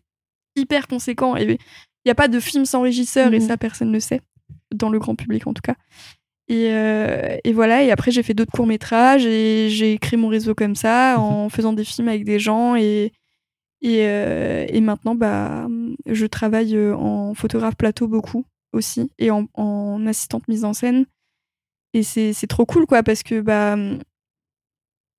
[0.55, 1.35] hyper conséquent.
[1.35, 1.57] Il
[2.05, 3.47] n'y a pas de film sans régisseur et mmh.
[3.47, 4.21] ça personne ne sait,
[4.73, 5.75] dans le grand public en tout cas.
[6.51, 10.75] Euh, et, voilà, et après j'ai fait d'autres courts-métrages et j'ai créé mon réseau comme
[10.75, 11.23] ça mhm.
[11.23, 13.13] en faisant des films avec des gens et,
[13.81, 15.67] et, euh, et maintenant bah,
[16.05, 21.05] je travaille euh, en photographe plateau beaucoup aussi et en, en assistante mise en scène.
[21.93, 23.77] Et c'est trop cool quoi parce que bah,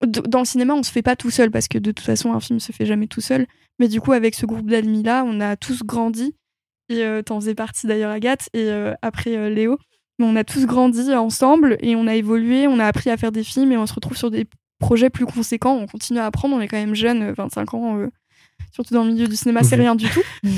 [0.06, 2.40] dans le cinéma on se fait pas tout seul parce que de toute façon un
[2.40, 3.46] film se fait jamais tout seul.
[3.78, 6.36] Mais du coup avec ce groupe d'amis là on a tous grandi
[6.90, 8.70] et t'en faisais partie d'ailleurs Agathe et
[9.00, 9.78] après Léo
[10.24, 13.44] on a tous grandi ensemble et on a évolué, on a appris à faire des
[13.44, 14.46] films et on se retrouve sur des
[14.78, 15.74] projets plus conséquents.
[15.74, 18.08] On continue à apprendre, on est quand même jeune, 25 ans, euh,
[18.72, 20.22] surtout dans le milieu du cinéma, c'est rien du tout.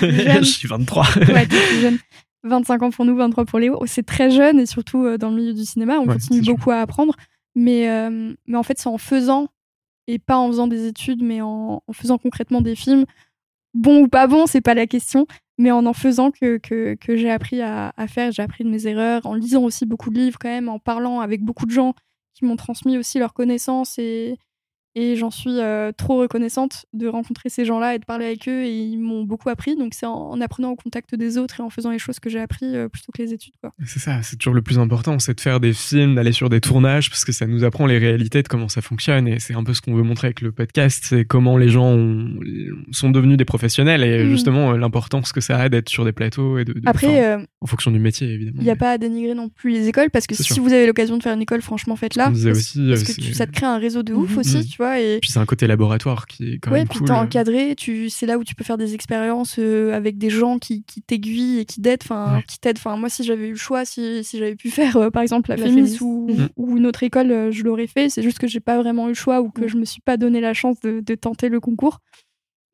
[0.00, 1.06] Je suis 23.
[1.18, 1.48] ouais,
[1.80, 1.98] jeune.
[2.44, 3.80] 25 ans pour nous, 23 pour Léo.
[3.86, 6.80] C'est très jeune et surtout euh, dans le milieu du cinéma, on continue beaucoup à
[6.80, 7.14] apprendre.
[7.54, 9.48] Mais, euh, mais en fait, c'est en faisant
[10.06, 13.04] et pas en faisant des études, mais en, en faisant concrètement des films.
[13.72, 15.26] Bon ou pas bon, c'est pas la question
[15.58, 16.60] mais en en faisant que,
[17.08, 20.18] j'ai appris à, à faire, j'ai appris de mes erreurs, en lisant aussi beaucoup de
[20.18, 21.94] livres quand même, en parlant avec beaucoup de gens
[22.34, 24.36] qui m'ont transmis aussi leurs connaissances et,
[24.96, 28.62] et j'en suis euh, trop reconnaissante de rencontrer ces gens-là et de parler avec eux.
[28.62, 29.74] Et ils m'ont beaucoup appris.
[29.74, 32.40] Donc, c'est en, apprenant au contact des autres et en faisant les choses que j'ai
[32.40, 33.54] appris euh, plutôt que les études.
[33.84, 36.60] C'est ça, c'est toujours le plus important c'est de faire des films, d'aller sur des
[36.60, 39.26] tournages parce que ça nous apprend les réalités de comment ça fonctionne.
[39.26, 41.96] Et c'est un peu ce qu'on veut montrer avec le podcast c'est comment les gens
[42.92, 44.30] sont devenus des professionnels et mmh.
[44.30, 46.74] justement euh, l'importance que ça a d'être sur des plateaux et de.
[46.86, 48.58] Après, en fonction du métier, évidemment.
[48.60, 50.86] Il n'y a pas à dénigrer non plus les écoles parce que si vous avez
[50.86, 52.26] l'occasion de faire une école, franchement, faites-la.
[52.26, 54.64] Parce, aussi, parce que ça te crée un réseau de ouf mmh, aussi, mmh.
[54.64, 55.00] tu vois vois.
[55.00, 57.08] Et Puis c'est un côté laboratoire qui est quand ouais, même puis cool.
[57.08, 60.58] t'es encadré, tu, c'est là où tu peux faire des expériences euh, avec des gens
[60.58, 62.02] qui, qui t'aiguillent et qui t'aident.
[62.02, 62.42] Enfin, Ouais.
[62.48, 62.78] qui t'aident.
[62.78, 65.50] Enfin, moi, si j'avais eu le choix, si, si j'avais pu faire, euh, par exemple,
[65.50, 66.48] la, La Fémis ou, Mm.
[66.56, 68.08] ou une autre école, euh, je l'aurais fait.
[68.08, 69.68] C'est juste que j'ai pas vraiment eu le choix ou que Mm.
[69.68, 71.98] je me suis pas donné la chance de, de tenter le concours.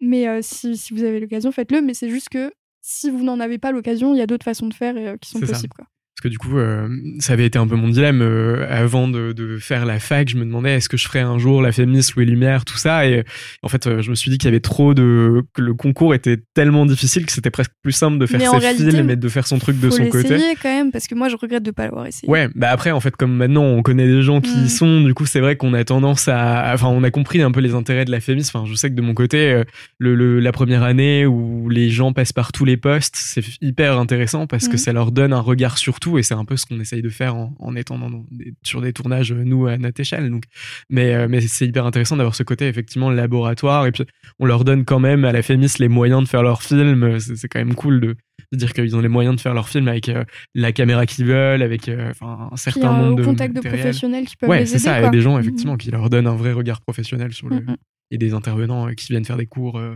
[0.00, 1.82] Mais euh, si, si vous avez l'occasion, faites-le.
[1.82, 4.66] Mais c'est juste que si vous n'en avez pas l'occasion, il y a d'autres façons
[4.66, 5.52] de faire et, euh, qui sont C'est ça.
[5.52, 5.74] possibles.
[5.76, 5.86] Quoi.
[6.20, 6.86] Parce que du coup, euh,
[7.18, 10.28] ça avait été un peu mon dilemme euh, avant de, de faire la fac.
[10.28, 12.76] Je me demandais est-ce que je ferais un jour la féministe ou les lumières, tout
[12.76, 13.06] ça.
[13.06, 13.24] Et
[13.62, 16.12] en fait, euh, je me suis dit qu'il y avait trop de que le concours
[16.14, 19.16] était tellement difficile que c'était presque plus simple de faire Mais ses réalité, films et
[19.16, 20.36] de faire son truc de son côté.
[20.62, 22.30] quand même parce que moi, je regrette de pas l'avoir essayé.
[22.30, 24.64] Ouais, bah après en fait comme maintenant on connaît des gens qui Mm.
[24.64, 27.50] y sont, du coup c'est vrai qu'on a tendance à, enfin on a compris un
[27.50, 28.42] peu les intérêts de la fémis.
[28.52, 29.62] Enfin je sais que de mon côté
[29.98, 33.98] le, le- la première année où les gens passent par tous les postes, c'est hyper
[33.98, 34.78] intéressant parce que Mm.
[34.78, 37.08] ça leur donne un regard sur tout et c'est un peu ce qu'on essaye de
[37.08, 38.24] faire en, en étant dans
[38.62, 40.30] sur des tournages euh, nous à notre échelle.
[40.30, 40.44] Donc,
[40.88, 44.04] mais euh, mais c'est hyper intéressant d'avoir ce côté effectivement laboratoire et puis
[44.38, 47.18] on leur donne quand même à la fémis les moyens de faire leur film.
[47.20, 48.16] C'est c'est quand même cool de
[48.52, 51.24] de dire qu'ils ont les moyens de faire leur film avec euh, la caméra qu'ils
[51.26, 54.60] veulent, avec euh, enfin, un certain euh, nombre de contact de professionnels qui peuvent Ouais,
[54.60, 54.84] les c'est aider.
[54.84, 55.08] ça, quoi.
[55.08, 55.40] et des gens Mhm.
[55.42, 57.76] effectivement qui leur donnent un vrai regard professionnel sur le Mhm.
[58.10, 59.94] et des intervenants euh, qui viennent faire des cours euh,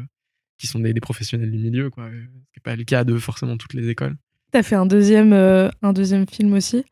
[0.59, 2.05] qui sont des, des professionnels du milieu, quoi.
[2.05, 2.17] euh, Ce
[2.59, 4.15] n'est pas le cas de forcément toutes les écoles.
[4.55, 6.85] T'as fait un deuxième, euh, un deuxième film aussi,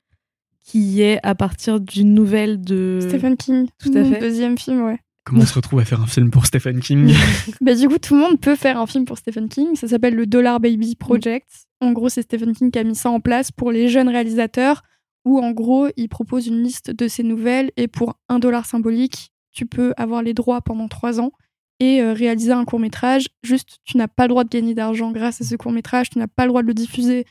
[0.64, 2.98] qui est à partir d'une nouvelle de.
[3.00, 3.68] Stephen King.
[3.78, 4.18] Tout à Mon fait.
[4.18, 4.98] Deuxième film, ouais.
[5.22, 7.14] Comment on se retrouve à faire un film pour Stephen King
[7.60, 9.76] Bah, du coup, tout le monde peut faire un film pour Stephen King.
[9.76, 11.46] Ça s'appelle le Dollar Baby Project.
[11.80, 14.82] En gros, c'est Stephen King qui a mis ça en place pour les jeunes réalisateurs,
[15.24, 19.30] où en gros, il propose une liste de ses nouvelles et pour un dollar symbolique,
[19.52, 21.30] tu peux avoir les droits pendant trois ans
[21.78, 23.28] et euh, réaliser un court métrage.
[23.44, 26.10] Juste, tu n'as pas le droit de gagner d'argent grâce à ce court métrage.
[26.10, 27.24] Tu n'as pas le droit de le diffuser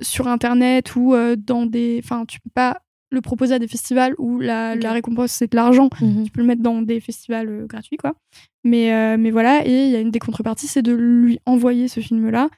[0.00, 2.00] sur Internet ou dans des.
[2.04, 2.80] Enfin, tu peux pas
[3.12, 6.24] le proposer à des festivals où la, la récompense c'est de l'argent Mhm.
[6.26, 8.14] tu peux le mettre dans des festivals euh, gratuits, quoi.
[8.62, 11.88] Mais, euh, mais voilà, et il y a une des contreparties, c'est de lui envoyer
[11.88, 12.48] ce film-là.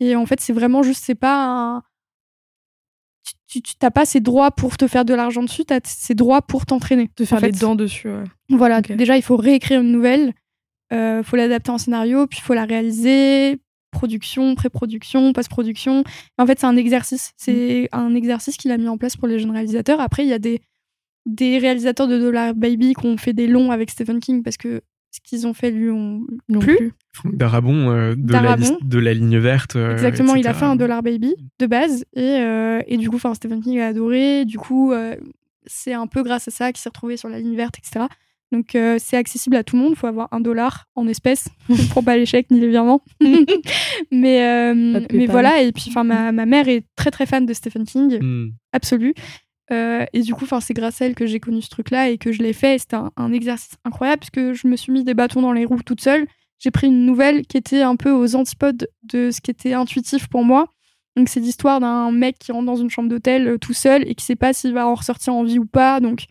[0.00, 1.82] Et en fait, c'est vraiment juste, c'est pas un.
[3.50, 6.40] Tu tu- t'as pas ces droits pour te faire de l'argent dessus, t'as ces droits
[6.42, 7.10] pour t'entraîner.
[7.16, 7.50] De faire en fait.
[7.50, 8.08] les dents dessus.
[8.08, 8.24] ouais.
[8.48, 10.32] Voilà, déjà, il faut réécrire une nouvelle,
[10.92, 13.58] euh, faut l'adapter en scénario, puis il faut la réaliser,
[13.90, 16.04] production, pré-production, post-production.
[16.38, 17.32] En fait, c'est un exercice.
[17.36, 20.00] C'est un exercice qu'il a mis en place pour les jeunes réalisateurs.
[20.00, 20.60] Après, il y a des,
[21.26, 24.80] des réalisateurs de Dollar Baby qui ont fait des longs avec Stephen King parce que
[25.10, 26.20] ce qu'ils ont fait lui ont
[26.50, 26.76] Non Plus.
[26.76, 26.92] plus.
[27.14, 28.78] Franck Darabon euh, de, la Darabon.
[28.82, 29.74] de la ligne verte.
[29.76, 33.16] euh, Exactement, il a fait un Dollar Baby de base et, euh, et du coup,
[33.16, 34.44] enfin, Stephen King a adoré.
[34.44, 35.16] Du coup, euh,
[35.66, 38.04] c'est un peu grâce à ça qu'il s'est retrouvé sur la ligne verte, etc.
[38.50, 39.92] Donc, euh, c'est accessible à tout le monde.
[39.92, 41.48] Il faut avoir un dollar en espèces.
[41.68, 43.02] On ne prend pas les chèques ni les virements.
[44.10, 45.62] mais euh, mais voilà.
[45.62, 48.50] Et puis, enfin, ma, ma mère est très très fan de Stephen King, Hmm.
[48.72, 49.14] absolue.
[49.70, 52.16] Euh, et du coup, enfin, c'est grâce à elle que j'ai connu ce truc-là et
[52.16, 52.78] que je l'ai fait.
[52.78, 55.66] C'était un, un exercice incroyable parce que je me suis mis des bâtons dans les
[55.66, 56.26] roues toute seule.
[56.58, 60.26] J'ai pris une nouvelle qui était un peu aux antipodes de ce qui était intuitif
[60.28, 60.68] pour moi.
[61.16, 64.24] Donc, c'est l'histoire d'un mec qui rentre dans une chambre d'hôtel tout seul et qui
[64.24, 66.00] sait pas s'il va en ressortir en vie ou pas.
[66.00, 66.24] Donc,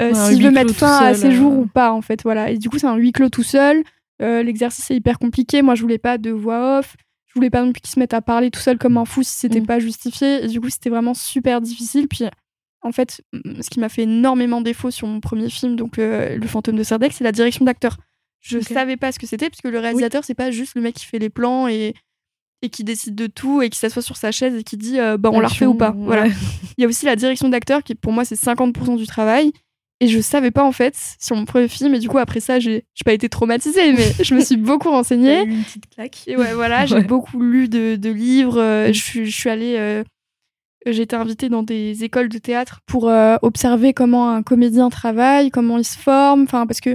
[0.00, 1.56] euh, s'il veut mettre fin à ses jours euh.
[1.62, 2.22] ou pas, en fait.
[2.22, 2.50] Voilà.
[2.50, 3.82] Et du coup, c'est un huis clos tout seul.
[4.22, 5.62] Euh, L'exercice est hyper compliqué.
[5.62, 6.96] Moi, je voulais pas de voix off.
[7.26, 9.22] Je voulais pas non plus qu'il se mette à parler tout seul comme un fou
[9.22, 9.66] si c'était Mm.
[9.66, 10.44] pas justifié.
[10.44, 12.08] Et du coup, c'était vraiment super difficile.
[12.08, 12.24] Puis,
[12.82, 16.36] en fait, mm, ce qui m'a fait énormément défaut sur mon premier film, donc euh,
[16.36, 17.96] Le fantôme de Sardec, c'est la direction d'acteur.
[18.40, 18.64] Je Ok.
[18.64, 21.04] savais pas ce que c'était, parce que le réalisateur, c'est pas juste le mec qui
[21.04, 21.94] fait les plans et,
[22.62, 25.16] et qui décide de tout et qui s'assoit sur sa chaise et qui dit euh,
[25.18, 25.90] bah, on la refait ou pas.
[25.90, 26.04] ouais.
[26.04, 26.26] Voilà.
[26.78, 29.52] Il y a aussi la direction d'acteur qui, pour moi, c'est 50% du travail.
[30.00, 31.94] Et je savais pas, en fait, sur mon premier film.
[31.94, 35.42] Et du coup, après ça, j'ai pas été traumatisée, mais je me suis beaucoup renseignée.
[35.44, 36.18] une petite claque.
[36.26, 38.60] Et ouais, voilà, j'ai beaucoup lu de, de livres.
[38.60, 38.92] euh, Mm.
[38.92, 39.76] je, suis- je suis allée.
[39.78, 40.04] euh,
[40.84, 45.50] j'ai été invitée dans des écoles de théâtre pour euh, observer comment un comédien travaille,
[45.50, 46.42] comment il se forme.
[46.42, 46.94] Enfin, parce que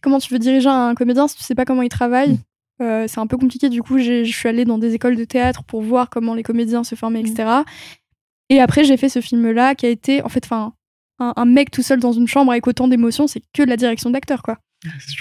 [0.00, 2.38] comment tu veux diriger un comédien si tu sais pas comment il travaille?
[2.80, 3.68] Euh, C'est un peu compliqué.
[3.68, 6.82] Du coup, je suis allée dans des écoles de théâtre pour voir comment les comédiens
[6.84, 7.62] se formaient, etc.
[8.48, 10.72] Et après, j'ai fait ce film-là qui a été, en fait, enfin,
[11.20, 13.76] un, un mec tout seul dans une chambre avec autant d'émotions, c'est que de la
[13.76, 14.58] direction d'acteur, quoi.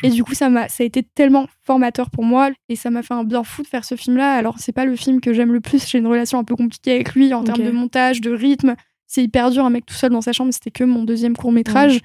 [0.04, 3.04] Et du coup, ça m'a, ça a été tellement formateur pour moi et ça m'a
[3.04, 4.34] fait un bien fou de faire ce film-là.
[4.36, 5.86] Alors, c'est pas le film que j'aime le plus.
[5.86, 8.76] J'ai une relation un peu compliquée avec lui en termes de montage, de rythme.
[9.06, 10.54] C'est hyper dur, un mec tout seul dans sa chambre.
[10.54, 12.00] C'était que mon deuxième court métrage.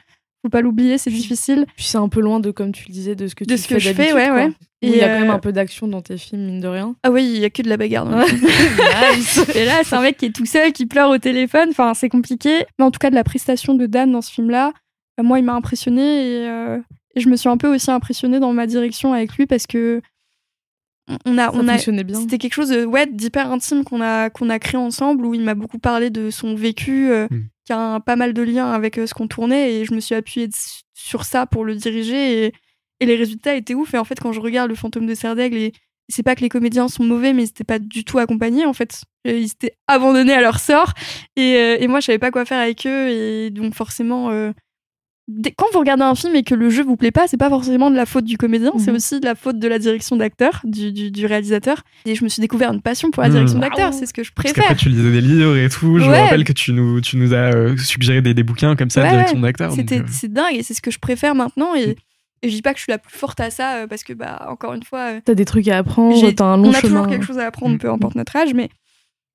[0.45, 1.65] Faut pas l'oublier, c'est difficile.
[1.75, 3.63] Puis c'est un peu loin de, comme tu le disais, de ce que De tu
[3.63, 4.37] ce que fais je fais, d'habitude, ouais, quoi.
[4.37, 4.53] ouais.
[4.83, 6.95] Il y a quand même euh, un peu d'action dans tes films, mine de rien.
[7.03, 8.05] Ah oui, il y a que de la bagarre.
[8.05, 8.21] dans.
[9.55, 11.69] Et là, c'est un mec qui est tout seul, qui pleure au téléphone.
[11.71, 12.67] Enfin, c'est compliqué.
[12.79, 14.73] Mais en tout cas, de la prestation de Dan dans ce film-là,
[15.19, 16.03] euh, moi, il m'a impressionné
[16.43, 16.79] et, euh,
[17.15, 20.03] et je me suis un peu aussi impressionnée dans ma direction avec lui parce que
[21.27, 22.21] on a, Ça on a, fonctionnait bien.
[22.21, 25.43] c'était quelque chose de, ouais, d'hyper intime qu'on a, qu'on a créé ensemble où il
[25.43, 27.11] m'a beaucoup parlé de son vécu.
[27.11, 27.41] euh, Mm.
[27.65, 30.49] Qui a pas mal de liens avec ce qu'on tournait et je me suis appuyée
[30.93, 32.53] sur ça pour le diriger et,
[33.01, 33.93] les résultats étaient ouf.
[33.93, 35.73] Et en fait, quand je regarde le fantôme de Serdaigle, et
[36.09, 38.73] c'est pas que les comédiens sont mauvais, mais ils n'étaient pas du tout accompagnés en
[38.73, 39.03] fait.
[39.27, 40.95] Ils étaient abandonnés à leur sort
[41.37, 44.31] et, et moi je savais pas quoi faire avec eux et donc forcément
[45.57, 47.91] quand vous regardez un film et que le jeu vous plaît pas, c'est pas forcément
[47.91, 48.97] de la faute du comédien, c'est mhm.
[48.97, 51.83] aussi de la faute de la direction d'acteur, du, du, réalisateur.
[52.05, 53.63] Et je me suis découvert une passion pour la direction mhm.
[53.63, 54.67] d'acteur, c'est ce que je préfère.
[54.67, 55.99] Parce tu lisais des livres et tout.
[55.99, 58.91] Je me rappelle que tu nous, tu nous as euh, suggéré des, des, bouquins comme
[58.91, 59.73] ça, de direction d'acteur.
[59.73, 60.07] C'était, euh.
[60.09, 61.75] C'est dingue et c'est ce que je préfère maintenant.
[61.75, 61.97] Et,
[62.43, 64.13] et je dis pas que je suis la plus forte à ça euh, parce que,
[64.13, 65.21] bah, encore une fois.
[65.25, 67.79] T'as des trucs à apprendre, t'as un long On a toujours quelque chose à apprendre,
[67.79, 68.69] peu importe notre âge, mais.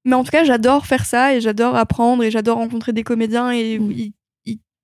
[0.05, 3.51] Mais en tout cas, j'adore faire ça et j'adore apprendre et j'adore rencontrer des comédiens
[3.51, 4.11] et mm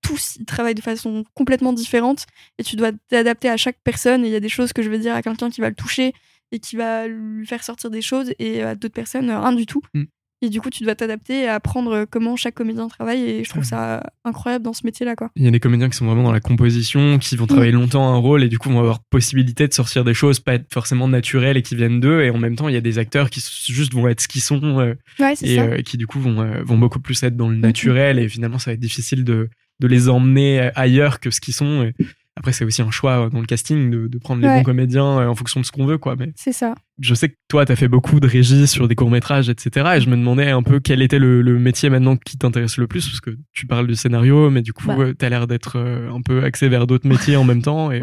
[0.06, 2.26] tous ils travaillent de façon complètement différente
[2.58, 4.24] et tu dois t'adapter à chaque personne.
[4.24, 5.74] Et il y a des choses que je vais dire à quelqu'un qui va le
[5.74, 6.12] toucher
[6.52, 9.82] et qui va lui faire sortir des choses et à d'autres personnes rien du tout.
[9.94, 10.04] Mm.
[10.42, 13.64] et du coup tu dois t'adapter et apprendre comment chaque comédien travaille et je trouve
[13.64, 15.30] ça incroyable dans ce métier là quoi.
[15.34, 17.80] Il y a des comédiens qui sont vraiment dans la composition qui vont travailler mm.
[17.80, 21.08] longtemps un rôle et du coup vont avoir possibilité de sortir des choses pas forcément
[21.08, 22.22] naturelles et qui viennent d'eux.
[22.22, 24.42] Et en même temps il y a des acteurs qui juste vont être ce qu'ils
[24.42, 24.94] sont euh,
[25.42, 28.18] et euh, qui du coup vont, euh, vont beaucoup plus être dans le mm, naturel.
[28.20, 29.48] Et finalement ça va être difficile de
[29.80, 31.90] de les emmener ailleurs que ce qu'ils sont.
[32.36, 35.34] après, c'est aussi un choix dans le casting de, prendre les bons comédiens euh, en
[35.34, 36.16] fonction de ce qu'on veut, quoi.
[36.16, 36.74] Mais c'est ça.
[36.98, 39.94] Je sais que toi, tu as fait beaucoup de régie sur des courts-métrages, etc.
[39.96, 43.06] Et je me demandais un peu quel était le, métier maintenant qui t'intéresse le plus,
[43.06, 45.14] parce que tu parles du scénario, mais du coup, bah.
[45.18, 47.90] tu as l'air d'être euh, un peu axé vers d'autres métiers en même temps.
[47.90, 48.02] Et...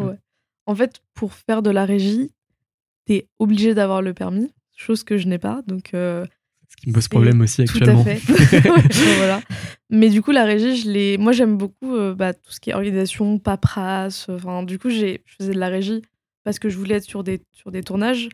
[0.65, 2.32] En fait, pour faire de la régie,
[3.05, 5.61] tu es obligé d'avoir le permis, chose que je n'ai pas.
[5.67, 6.26] Donc, euh,
[6.74, 8.03] ce qui me pose problème aussi actuellement.
[8.03, 8.69] Tout à fait.
[9.17, 9.41] voilà.
[9.89, 11.17] Mais du coup, la régie, je l'ai.
[11.17, 14.28] Moi, j'aime beaucoup euh, bah, tout ce qui est organisation, paperasse.
[14.30, 15.21] Enfin, du coup, j'ai...
[15.26, 16.01] je faisais de la régie
[16.43, 18.28] parce que je voulais être sur des, sur des tournages,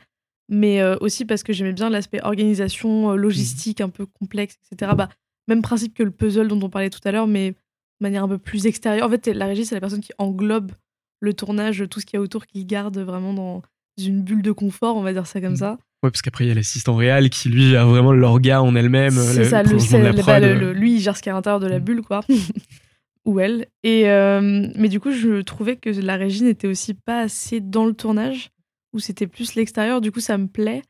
[0.47, 4.93] mais euh, aussi parce que j'aimais bien l'aspect organisation, euh, logistique un peu complexe, etc.
[4.95, 5.09] Bah,
[5.47, 7.55] même principe que le puzzle dont on parlait tout à l'heure, mais de
[7.99, 9.05] manière un peu plus extérieure.
[9.05, 10.71] En fait, la régie, c'est la personne qui englobe
[11.19, 13.61] le tournage, tout ce qu'il y a autour, qui garde vraiment dans
[13.97, 15.57] une bulle de confort, on va dire ça comme mmh.
[15.57, 15.77] ça.
[16.01, 19.11] Ouais, parce qu'après, il y a l'assistant réel qui, lui, a vraiment l'orga en elle-même.
[19.11, 21.79] C'est ça, le, le, lui, il gère ce qu'il y a à l'intérieur de la
[21.79, 21.83] mm.
[21.83, 22.21] bulle, quoi.
[23.25, 23.67] Ou elle.
[23.83, 27.85] Et, euh, mais du coup, je trouvais que la régie n'était aussi pas assez dans
[27.85, 28.51] le tournage,
[28.93, 29.99] où c'était plus l'extérieur.
[29.99, 30.83] Du coup, ça me plaît.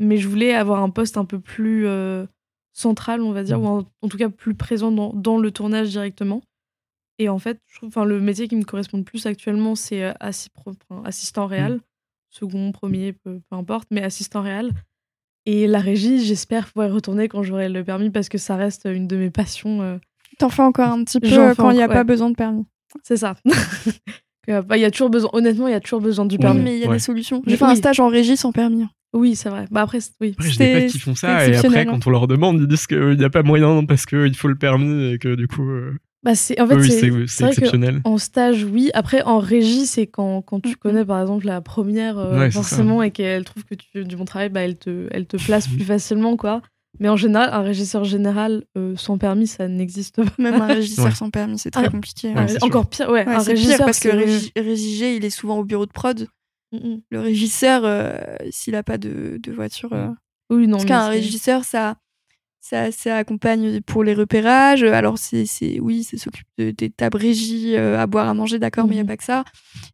[0.00, 2.26] Mais je voulais avoir un poste un peu plus euh,
[2.72, 6.42] central, on va dire, ou en, tout cas plus présent dans, dans, le tournage directement.
[7.18, 10.12] Et en fait, je trouve, le métier qui me correspond le plus actuellement, c'est euh,
[11.04, 11.74] assistant réel.
[11.74, 11.80] Mm
[12.38, 14.72] second, premier, peu, importe, mais assistant réel.
[15.46, 18.88] Et la régie, j'espère pouvoir y retourner quand j'aurai le permis parce que ça reste
[18.90, 19.82] une de mes passions.
[19.82, 19.98] Euh.
[20.38, 22.66] T'en fais encore un petit peu quand il n'y a pas besoin de permis.
[23.02, 23.36] C'est ça.
[24.48, 26.62] Il y a toujours besoin, honnêtement, il y a toujours besoin du permis.
[26.62, 27.42] mais il y a des solutions.
[27.48, 28.84] J'ai fait un stage en régie sans permis.
[29.12, 29.64] Oui, c'est vrai.
[29.70, 30.34] Bah après, oui.
[30.38, 32.86] Après, je des potes qui font ça et après, quand on leur demande, ils disent
[32.86, 35.68] qu'il n'y a pas moyen parce qu'il faut le permis et que du coup.
[35.68, 36.82] Euh, bah c'est en fait
[37.28, 38.00] c'est exceptionnel.
[38.02, 38.90] En stage, oui.
[38.94, 43.12] Après, en régie, c'est quand, quand tu connais par exemple la première euh, forcément et
[43.12, 45.84] qu'elle trouve que tu fais du bon travail, bah elle te elle te place plus
[45.84, 46.62] facilement quoi.
[46.98, 50.32] Mais en général, un régisseur général euh, sans permis, ça n'existe pas.
[50.38, 52.34] Même un régisseur sans permis, c'est très ah, compliqué.
[52.60, 53.24] encore pire, ouais.
[53.24, 54.24] un régisseur parce que le
[54.60, 56.26] régiger, il est souvent au bureau de prod.
[56.72, 58.18] Le régisseur, euh,
[58.50, 59.90] s'il a pas de, de voiture.
[60.50, 60.78] Oui, non.
[60.78, 61.98] Parce qu'un régisseur, ça
[62.68, 64.82] ça, ça accompagne pour les repérages.
[64.82, 65.46] Alors, c'est,
[65.80, 68.96] oui, ça s'occupe de, des tables régies euh, à boire, à manger, d'accord, mais il
[68.96, 69.08] n'y a mhm.
[69.08, 69.44] pas que ça.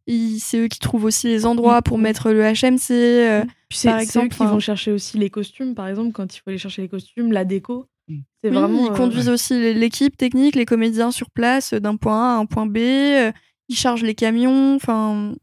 [0.07, 2.91] C'est eux qui trouvent aussi les endroits pour mettre le HMC.
[2.91, 6.39] Euh, c'est, par exemple, eux qui vont chercher aussi les costumes, par exemple, quand il
[6.39, 7.85] faut aller chercher les costumes, la déco.
[8.07, 8.19] Mm.
[8.43, 8.87] C'est vraiment.
[8.87, 12.47] Ils euh, conduisent aussi l'équipe technique, les comédiens sur place, d'un point A à un
[12.47, 12.77] point B.
[12.77, 14.75] ils chargent les camions.
[14.75, 15.35] Enfin,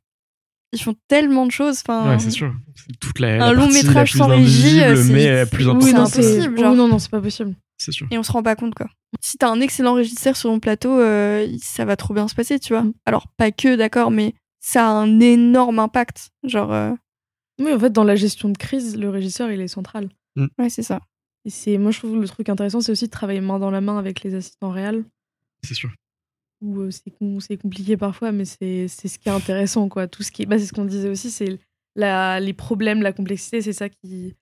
[0.72, 1.80] ils font tellement de choses.
[1.80, 2.54] Enfin, ouais, c'est sûr.
[3.00, 6.58] Toute la, un long métrage sans régie, euh, mais plus oui, non, impossible.
[6.58, 6.74] Genre.
[6.74, 7.54] non, non, c'est pas possible.
[7.78, 8.06] C'est sûr.
[8.10, 8.88] Et on se rend pas compte, quoi.
[9.20, 12.58] Si t'as un excellent régisseur sur ton plateau, euh, ça va trop bien se passer,
[12.60, 12.84] tu vois.
[12.84, 12.92] Mm.
[13.06, 16.30] Alors, pas que, d'accord, mais ça a un énorme impact.
[16.44, 16.72] Genre.
[16.72, 16.92] Euh,
[17.58, 20.08] oui, en fait, dans la gestion de crise, le régisseur, il est central.
[20.36, 20.46] Mm.
[20.58, 21.00] Ouais, c'est ça.
[21.44, 23.80] Et c'est, moi, je trouve le truc intéressant, c'est aussi de travailler main dans la
[23.80, 25.04] main avec les assistants réels.
[25.64, 25.90] C'est sûr
[26.60, 30.06] où euh, c'est compliqué parfois, mais c'est ce qui est intéressant, quoi.
[30.06, 31.58] Tout ce qui, bah, c'est ce qu'on disait aussi, c'est
[31.96, 34.34] les problèmes, la complexité, c'est ça qui,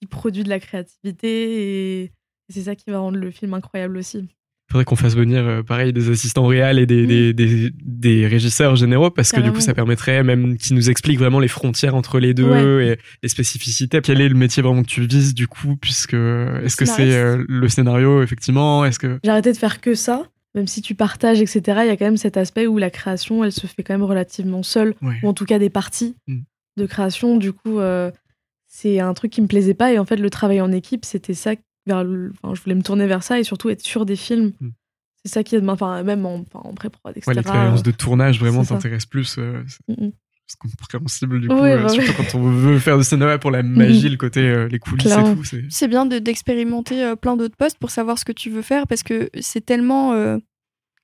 [0.00, 2.12] qui, produit de la créativité et,
[2.50, 4.18] c'est ça qui va rendre le film incroyable aussi.
[4.18, 8.26] Il faudrait qu'on fasse venir, euh, pareil, des assistants réels et des, des, des, des,
[8.26, 11.94] régisseurs généraux, parce que du coup, ça permettrait même qu'ils nous expliquent vraiment les frontières
[11.94, 14.00] entre les deux et les spécificités.
[14.02, 17.44] Quel est le métier vraiment que tu vises, du coup, puisque est-ce que c'est euh,
[17.48, 18.84] le scénario, effectivement?
[18.84, 21.90] Est-ce que j'ai arrêté de faire que ça même si tu partages, etc., il y
[21.90, 24.94] a quand même cet aspect où la création, elle se fait quand même relativement seule,
[25.02, 26.40] ou en tout cas des parties mm.
[26.76, 27.36] de création.
[27.36, 28.10] Du coup, euh,
[28.68, 29.92] c'est un truc qui me plaisait pas.
[29.92, 31.52] Et en fait, le travail en équipe, c'était ça.
[31.86, 34.52] Vers je voulais me tourner vers ça et surtout être sur des films.
[34.60, 34.68] Mm.
[35.24, 37.28] C'est ça qui est enfin, même en, pré-prod, etc.
[37.28, 39.38] Ouais, l'expérience de tournage vraiment t'intéresse plus.
[39.38, 40.12] euh, c'est
[40.44, 40.46] Mm.
[40.46, 43.50] c'est compréhensible du coup, Ouais, euh, bah surtout quand on veut faire du cinéma pour
[43.50, 45.32] la magie, le côté euh, les coulisses Clairement.
[45.32, 45.44] et tout.
[45.70, 48.86] c'est- bien de- d'expérimenter euh, plein d'autres postes pour savoir ce que tu veux faire
[48.86, 50.12] parce que c'est tellement.
[50.12, 50.38] euh,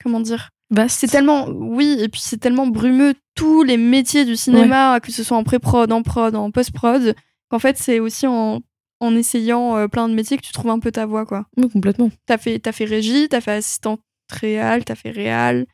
[0.03, 1.01] comment dire Vaste.
[1.01, 1.49] C'est tellement.
[1.49, 5.43] Oui, et puis c'est tellement brumeux tous les métiers du cinéma, que ce soit en
[5.43, 7.15] pré-prod, en prod, en post-prod,
[7.49, 8.61] qu'en fait, c'est aussi en,
[9.01, 11.47] en essayant euh, plein de métiers que tu trouves un peu ta voie, quoi.
[11.57, 12.11] Oui, complètement.
[12.27, 15.67] T'as fait, t'as fait régie, t'as fait assistante réal, t'as fait réal.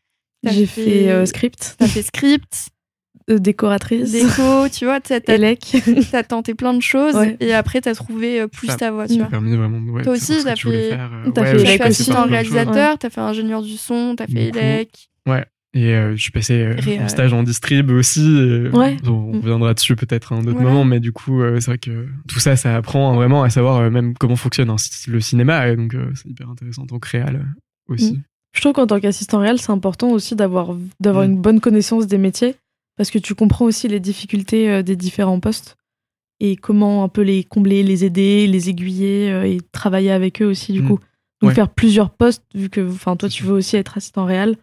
[0.45, 2.69] J'ai fait euh, script, T'as fait script,
[3.31, 5.21] euh, décoratrice, déco, tu vois, t'as,
[6.11, 7.37] t'as, tenté plein de choses Ouais.
[7.41, 9.27] et après t'as trouvé euh, plus Ça- ta voie, tu Ça vois.
[9.27, 11.11] a permis vraiment de ouais, Toi aussi, t'as fait- faire.
[11.27, 15.09] euh, t'as ouais, fait assistant réalisateur, t'as fait ingénieur du son, t'as fait élec.
[15.75, 18.21] Et euh, je suis passé euh, en stage en distrib aussi.
[18.25, 18.97] et, Ouais.
[19.05, 19.41] On, on Mm.
[19.41, 20.71] reviendra dessus peut-être à un autre Voilà.
[20.71, 23.81] moment, mais du coup, euh, c'est vrai que tout ça, ça apprend vraiment à savoir
[23.81, 24.75] euh, même comment fonctionne
[25.09, 25.69] le cinéma.
[25.69, 27.45] Et donc, euh, c'est hyper intéressant en tant que réal
[27.91, 28.13] aussi.
[28.15, 28.23] Mm.
[28.55, 31.31] Je trouve qu'en tant qu'assistant réel, c'est important aussi d'avoir d'avoir Mm.
[31.33, 32.55] une bonne connaissance des métiers
[32.97, 35.77] parce que tu comprends aussi les difficultés euh, des différents postes
[36.41, 40.47] et comment un peu les combler, les aider, les aiguiller euh, et travailler avec eux
[40.47, 40.87] aussi du Mm.
[40.89, 40.99] coup.
[41.43, 41.55] Donc Ouais.
[41.55, 44.57] faire plusieurs postes vu que enfin toi tu veux aussi être assistant réel.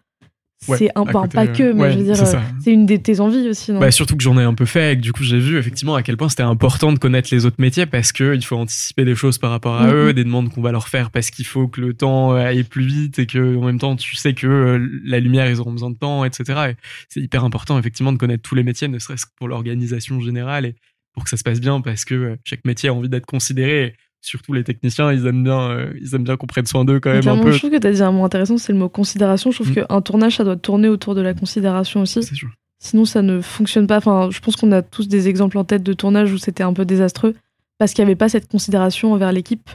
[0.68, 2.86] Ouais, c'est un pas euh, que mais ouais, je veux dire c'est euh, c'est une
[2.86, 3.80] de tes envies aussi non?
[3.80, 5.94] Bah, surtout que j'en ai un peu fait et que du coup j'ai vu effectivement
[5.94, 9.04] à quel point c'était important de connaître les autres métiers parce que il faut anticiper
[9.04, 9.94] des choses par rapport à Mhm.
[9.94, 12.84] eux, des demandes qu'on va leur faire parce qu'il faut que le temps aille plus
[12.86, 15.90] vite et que en même temps tu sais que euh, la lumière ils auront besoin
[15.90, 16.70] de temps, etc.
[16.70, 16.76] Et
[17.08, 20.64] c'est hyper important effectivement de connaître tous les métiers, ne serait-ce que pour l'organisation générale
[20.66, 20.74] et
[21.12, 23.94] pour que ça se passe bien parce que euh, chaque métier a envie d'être considéré.
[24.24, 27.10] Surtout les techniciens, ils aiment bien, euh, ils aiment bien qu'on prenne soin d'eux quand
[27.12, 27.52] même un peu.
[27.52, 29.50] je trouve que tu as dit un mot intéressant, c'est le mot considération.
[29.50, 29.86] Je trouve Mm.
[29.86, 32.22] qu'un tournage, ça doit tourner autour de la considération aussi.
[32.22, 32.48] C'est sûr.
[32.78, 33.98] Sinon, ça ne fonctionne pas.
[33.98, 36.72] Enfin, je pense qu'on a tous des exemples en tête de tournage où c'était un
[36.72, 37.34] peu désastreux
[37.78, 39.68] parce qu'il n'y avait pas cette considération envers l'équipe.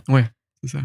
[0.63, 0.79] C'est ça.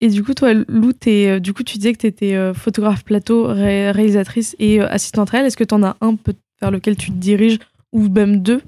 [0.00, 3.04] Et du coup, toi, Lou, t'es, euh, du coup, tu disais que tu étais photographe
[3.04, 5.46] plateau, ré- réalisatrice et euh, assistante réelle.
[5.46, 7.58] Est-ce que tu en as un peut- vers lequel tu te diriges
[7.92, 8.60] ou même deux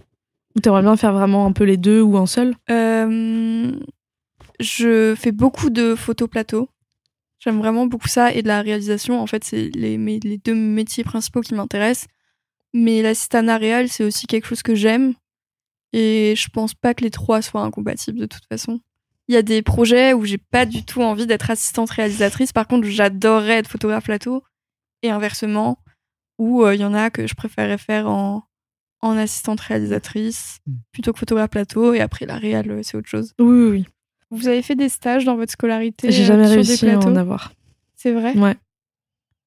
[0.57, 2.57] Ou tu aimerais bien faire vraiment un peu les deux ou un seul?
[2.71, 3.71] Euh,
[4.59, 6.71] je fais beaucoup de photos plateau.
[7.39, 9.21] J'aime vraiment beaucoup ça et de la réalisation.
[9.21, 9.99] En fait, c'est les,
[10.39, 12.09] deux métiers principaux qui m'intéressent.
[12.73, 15.13] Mais l'assistanat réel, c'est aussi quelque chose que j'aime.
[15.93, 18.81] Et je pense pas que les trois soient incompatibles de toute façon.
[19.29, 22.55] Il y a des projets où j'ai pas du tout envie d'être assistante réalisatrice.
[22.55, 24.43] Par contre, j'adorerais être photographe plateau.
[25.03, 25.79] Et inversement,
[26.39, 28.43] où euh, il y en a que je préférerais faire en,
[29.03, 30.73] en assistante réalisatrice Mm.
[30.93, 31.95] plutôt que photographe plateau.
[31.95, 33.33] Et après, la réal, euh, c'est autre chose.
[33.39, 33.87] Oui, oui, oui.
[34.31, 36.93] Vous avez fait des stages dans votre scolarité J'ai euh, jamais sur réussi des à
[36.97, 37.53] plateaux en avoir.
[37.95, 38.37] C'est vrai?
[38.37, 38.57] Ouais.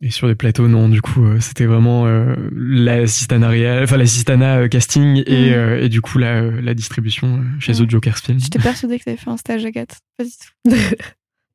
[0.01, 4.59] Et sur des plateaux, non, du coup, euh, c'était vraiment euh, l'assistana réel, enfin l'assistana
[4.59, 7.85] euh, casting et, euh, et du coup la, la distribution chez Ouais.
[7.85, 8.39] The Jokers Film.
[8.39, 9.97] J'étais persuadée que tu avais fait un stage, Agathe.
[10.17, 10.71] Pas du tout.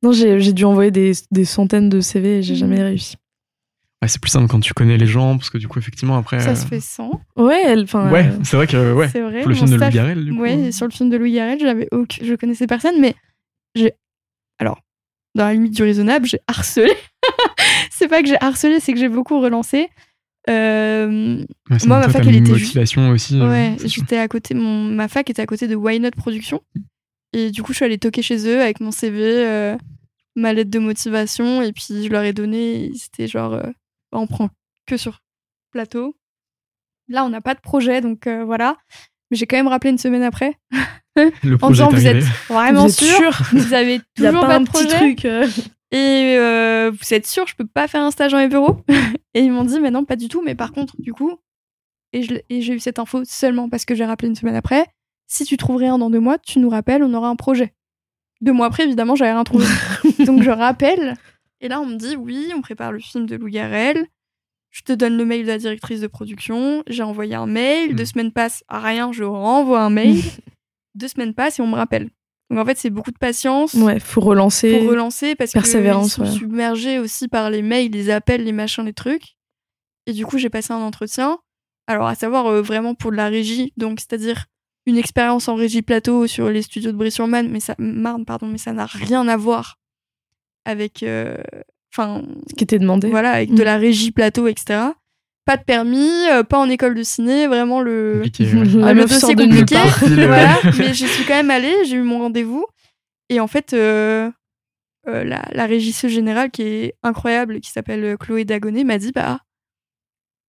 [0.03, 2.59] Non, j'ai j'ai dû envoyer des, des centaines de CV et j'ai Mhm.
[2.59, 3.15] jamais réussi.
[4.05, 6.39] Ouais, c'est plus simple quand tu connais les gens, parce que du coup, effectivement, après.
[6.39, 7.19] Ça euh, se fait sans.
[7.35, 8.11] Ouais, elle, enfin.
[8.11, 9.09] Ouais, euh, c'est vrai que ouais.
[9.09, 9.39] C'est vrai.
[9.41, 10.41] Pour le film de Louis Garrel, du coup.
[10.41, 12.23] Ouais, sur le film de Louis Garrel, j'avais aucun...
[12.23, 13.15] je connaissais personne, mais
[13.73, 13.93] j'ai.
[14.59, 14.79] Alors,
[15.33, 16.93] dans la limite du raisonnable, j'ai harcelé.
[17.89, 19.89] c'est pas que j'ai harcelé, c'est que j'ai beaucoup relancé.
[20.49, 23.41] Euh, Ouais, Moi, ma fac, elle était motivation aussi.
[23.41, 26.61] euh, Ouais, j'étais à côté, mon, ma fac était à côté de Why Not Production.
[27.33, 29.75] Et du coup, je suis allée toquer chez eux avec mon CV, euh,
[30.35, 32.91] ma lettre de motivation, et puis je leur ai donné.
[32.95, 33.59] C'était genre,
[34.19, 34.49] on prend
[34.85, 35.21] que sur
[35.71, 36.15] plateau.
[37.07, 38.77] Là, on n'a pas de projet, donc euh, voilà.
[39.29, 40.53] Mais j'ai quand même rappelé une semaine après
[41.43, 43.47] Le en projet disant est Vous êtes vraiment vous êtes sûr sûr?
[43.53, 44.97] Vous avez Il y a toujours pas, de petit projet?
[44.97, 45.25] truc.
[45.25, 45.47] euh,
[45.91, 48.81] Et euh, vous êtes sûr, je peux pas faire un stage en bureau
[49.33, 50.41] Et ils m'ont dit, mais non, pas du tout.
[50.43, 51.37] Mais par contre, du coup,
[52.13, 54.85] et je et j'ai eu cette info seulement parce que j'ai rappelé une semaine après.
[55.27, 57.73] Si tu trouves rien dans deux mois, tu nous rappelles, on aura un projet.
[58.41, 59.65] Deux mois après, évidemment, j'avais rien trouvé.
[60.25, 61.15] Donc je rappelle.
[61.65, 64.05] Et là, on me dit, oui, on prépare le film de Lou Garrel.
[64.69, 66.83] Je te donne le mail de la directrice de production.
[66.85, 67.93] J'ai envoyé un mail.
[67.93, 67.95] Mm.
[67.95, 70.21] Deux semaines passent, rien, je renvoie un mail.
[70.93, 72.11] Deux semaines passent et on me rappelle.
[72.51, 74.77] Donc en fait, c'est beaucoup de patience Ouais, faut relancer.
[74.77, 76.37] pour relancer parce Persévérance, que sont ouais.
[76.37, 79.35] submergés aussi par les mails, les appels, les machins, les trucs.
[80.05, 81.39] Et du coup, j'ai passé un entretien.
[81.87, 84.45] Alors, à savoir euh, vraiment pour de la régie, donc c'est-à-dire
[84.85, 88.59] une expérience en régie plateau sur les studios de Brie-sur-Marne, mais ça, Marne, pardon, mais
[88.59, 89.79] ça n'a rien à voir
[90.65, 91.37] avec, euh,
[91.93, 93.09] enfin, Ce qui était demandé.
[93.09, 93.55] voilà, avec Mm.
[93.55, 94.79] de la régie plateau, etc.
[95.45, 98.63] Pas de permis, euh, pas en école de ciné, vraiment le, Compliqué, ouais.
[98.83, 99.75] Ah, le dossier de nulle compliqué.
[100.15, 100.25] ouais.
[100.27, 102.65] voilà, mais j'y suis quand même allée, j'ai eu mon rendez-vous.
[103.29, 104.29] Et en fait, euh,
[105.07, 109.39] euh, la, la régisseuse générale qui est incroyable, qui s'appelle Chloé Dagonet, m'a dit Bah,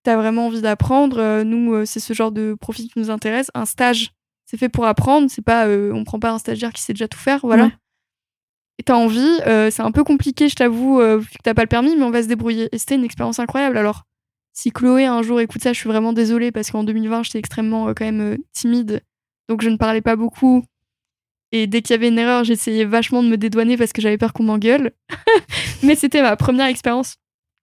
[0.02, 1.18] t'as vraiment envie d'apprendre.
[1.18, 3.50] euh, nous, euh, c'est ce genre de profil qui nous intéresse.
[3.54, 4.12] Un stage,
[4.46, 5.28] c'est fait pour apprendre.
[5.30, 7.40] C'est pas, euh, on prend pas un stagiaire qui sait déjà tout faire.
[7.42, 7.64] Voilà.
[7.64, 7.72] Ouais.
[8.82, 11.68] T'as envie, euh, c'est un peu compliqué, je t'avoue, euh, vu que t'as pas le
[11.68, 12.68] permis, mais on va se débrouiller.
[12.72, 13.76] Et c'était une expérience incroyable.
[13.78, 14.02] Alors,
[14.52, 17.88] si Chloé un jour écoute ça, je suis vraiment désolée parce qu'en 2020, j'étais extrêmement
[17.88, 19.02] euh, quand même timide,
[19.48, 20.64] donc je ne parlais pas beaucoup.
[21.52, 24.18] Et dès qu'il y avait une erreur, j'essayais vachement de me dédouaner parce que j'avais
[24.18, 24.92] peur qu'on m'engueule.
[25.82, 27.16] mais c'était ma première expérience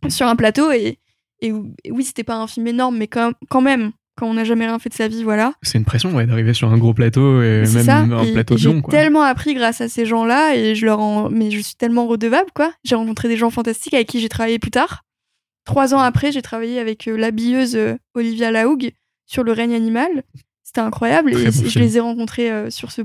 [0.09, 0.99] sur un plateau et,
[1.41, 4.77] et, oui, c'était pas un film énorme, mais quand même, quand on n'a jamais rien
[4.79, 5.53] fait de sa vie, voilà.
[5.63, 7.97] C'est une pression ouais, d'arriver sur un gros plateau et C'est même ça.
[7.99, 8.59] un et- plateau de.
[8.59, 11.29] J'ai tellement appris grâce à ces gens-là et je leur en...
[11.29, 12.71] mais je suis tellement redevable quoi.
[12.83, 15.03] J'ai rencontré des gens fantastiques avec qui j'ai travaillé plus tard.
[15.65, 18.91] Trois ans après, j'ai travaillé avec euh, l'habilleuse euh, Olivia Laoug
[19.25, 20.23] sur le règne animal.
[20.63, 23.01] C'était incroyable Très et bon je les ai rencontrés euh, sur ce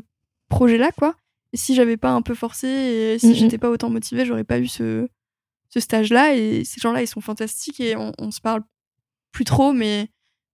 [0.51, 1.15] projet-là quoi.
[1.53, 4.59] Et si j'avais pas un peu forcé et si j'étais pas autant motivée, j'aurais pas
[4.59, 5.09] eu ce,
[5.71, 6.35] ce stage-là.
[6.35, 8.61] Et ces gens-là, ils sont fantastiques et on, on se parle
[9.33, 10.09] plus trop, mais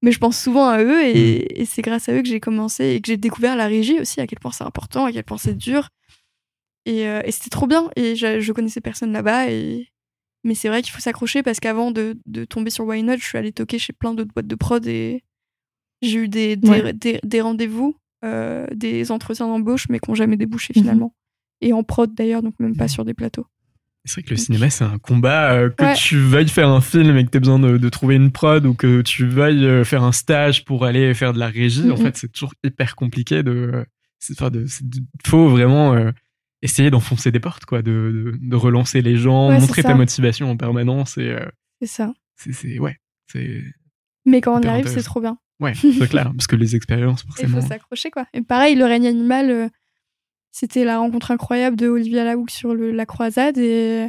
[0.04, 2.84] mais je pense souvent à eux et, et c'est grâce à eux que j'ai commencé
[2.90, 5.38] et que j'ai découvert la régie aussi, à quel point c'est important, à quel point
[5.38, 5.88] c'est dur.
[6.86, 7.90] Et, euh, et c'était trop bien.
[7.96, 9.50] Et je, je connaissais personne là-bas.
[9.50, 9.88] Et...
[10.44, 13.24] Mais c'est vrai qu'il faut s'accrocher parce qu'avant de, de tomber sur Why Not, je
[13.24, 15.24] suis allée toquer chez plein d'autres boîtes de prod et
[16.02, 16.92] j'ai eu des, des, Ouais.
[16.92, 17.96] des, des rendez-vous,
[18.26, 20.82] euh, des entretiens d'embauche, mais qui n'ont jamais débouché Mhm.
[20.82, 21.14] finalement.
[21.62, 23.46] Et en prod d'ailleurs, donc même pas sur des plateaux.
[24.06, 25.52] C'est vrai que le cinéma, c'est un combat.
[25.54, 25.94] euh, que Ouais.
[25.94, 28.74] tu veuilles faire un film et que tu besoin de, de trouver une prod ou
[28.74, 32.16] que tu veuilles euh, faire un stage pour aller faire de la régie, en fait,
[32.16, 33.86] c'est toujours hyper compliqué de.
[34.40, 34.66] de-
[35.26, 36.10] faut vraiment euh,
[36.60, 40.50] essayer d'enfoncer des portes, quoi, de, de, de relancer les gens, Ouais, montrer ta motivation
[40.50, 41.16] en permanence.
[41.18, 41.46] Et euh,
[41.80, 42.12] C'est ça.
[42.36, 42.98] c'est, ouais,
[44.26, 45.38] Mais quand on y arrive, c'est trop bien.
[45.60, 47.60] ouais, c'est clair, parce que les expériences, Il forcément.
[47.60, 48.26] faut s'accrocher, quoi.
[48.34, 49.70] Et pareil, le règne animal,
[50.56, 54.06] c'était la rencontre incroyable de Olivia Laouk sur le- la croisade et,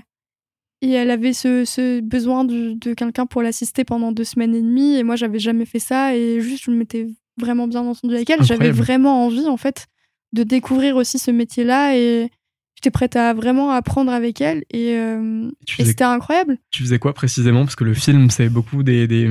[0.84, 4.62] et elle avait ce, ce besoin de, de quelqu'un pour l'assister pendant deux semaines et
[4.62, 8.30] demie et moi, j'avais jamais fait ça et juste, je m'étais vraiment bien entendue avec
[8.30, 8.44] elle.
[8.44, 9.88] J'avais vraiment envie, en fait,
[10.34, 12.30] de découvrir aussi ce métier-là et
[12.86, 16.58] j'étais prête à vraiment apprendre avec elle et, euh, et c'était incroyable.
[16.70, 17.64] Tu faisais quoi précisément?
[17.64, 19.28] Parce que le film, c'est beaucoup des, des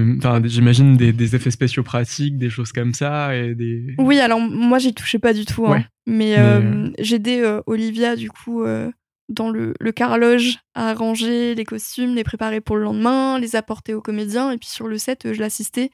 [0.47, 3.95] j'imagine des, des effets spéciaux pratiques, des choses comme ça et des.
[3.99, 5.67] Oui, alors moi, j'y touchais pas du tout.
[5.67, 5.85] hein.
[6.07, 8.91] Mais, Mais, euh, j'ai aidé euh, Olivia, du coup, euh,
[9.29, 13.95] dans le, le carrelage, à ranger les costumes, les préparer pour le lendemain, les apporter
[13.95, 14.51] aux comédiens.
[14.51, 15.91] Et puis sur le set, euh, je l'assistais.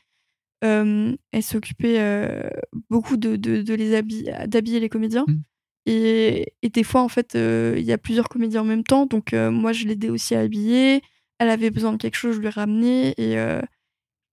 [0.64, 2.48] Euh, elle s'occupait euh,
[2.90, 5.24] beaucoup de, de, de les habiller, d'habiller les comédiens.
[5.26, 5.40] Mm.
[5.87, 9.07] Et, et des fois, en fait, euh, il y a plusieurs comédiens en même temps.
[9.07, 11.03] Donc, euh, moi, je l'aidais aussi à habiller.
[11.39, 13.14] Elle avait besoin de quelque chose, je lui ramenais.
[13.16, 13.62] Et, euh,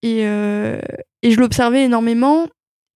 [0.04, 2.48] et, et je l'observais énormément.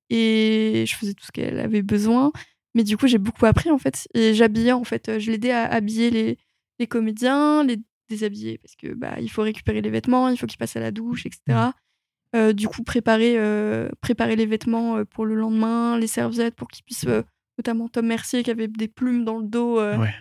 [0.10, 2.32] Et je faisais tout ce qu'elle avait besoin.
[2.76, 4.08] Mais du coup, j'ai beaucoup appris, en fait.
[4.14, 5.20] Et j'habillais, en fait.
[5.20, 6.38] Je l'aidais à habiller les,
[6.80, 7.78] les comédiens, les
[8.10, 8.58] déshabiller.
[8.58, 11.26] Parce que bah, il faut récupérer les vêtements, il faut qu'ils passent à la douche,
[11.26, 11.70] etc.
[12.36, 13.38] Euh, du coup, préparer,
[14.02, 17.24] préparer les vêtements pour le lendemain, les serviettes pour qu'ils puissent, euh,
[17.62, 19.80] notamment Tom Mercier qui avait des plumes dans le dos.
[19.80, 20.14] euh, Ouais.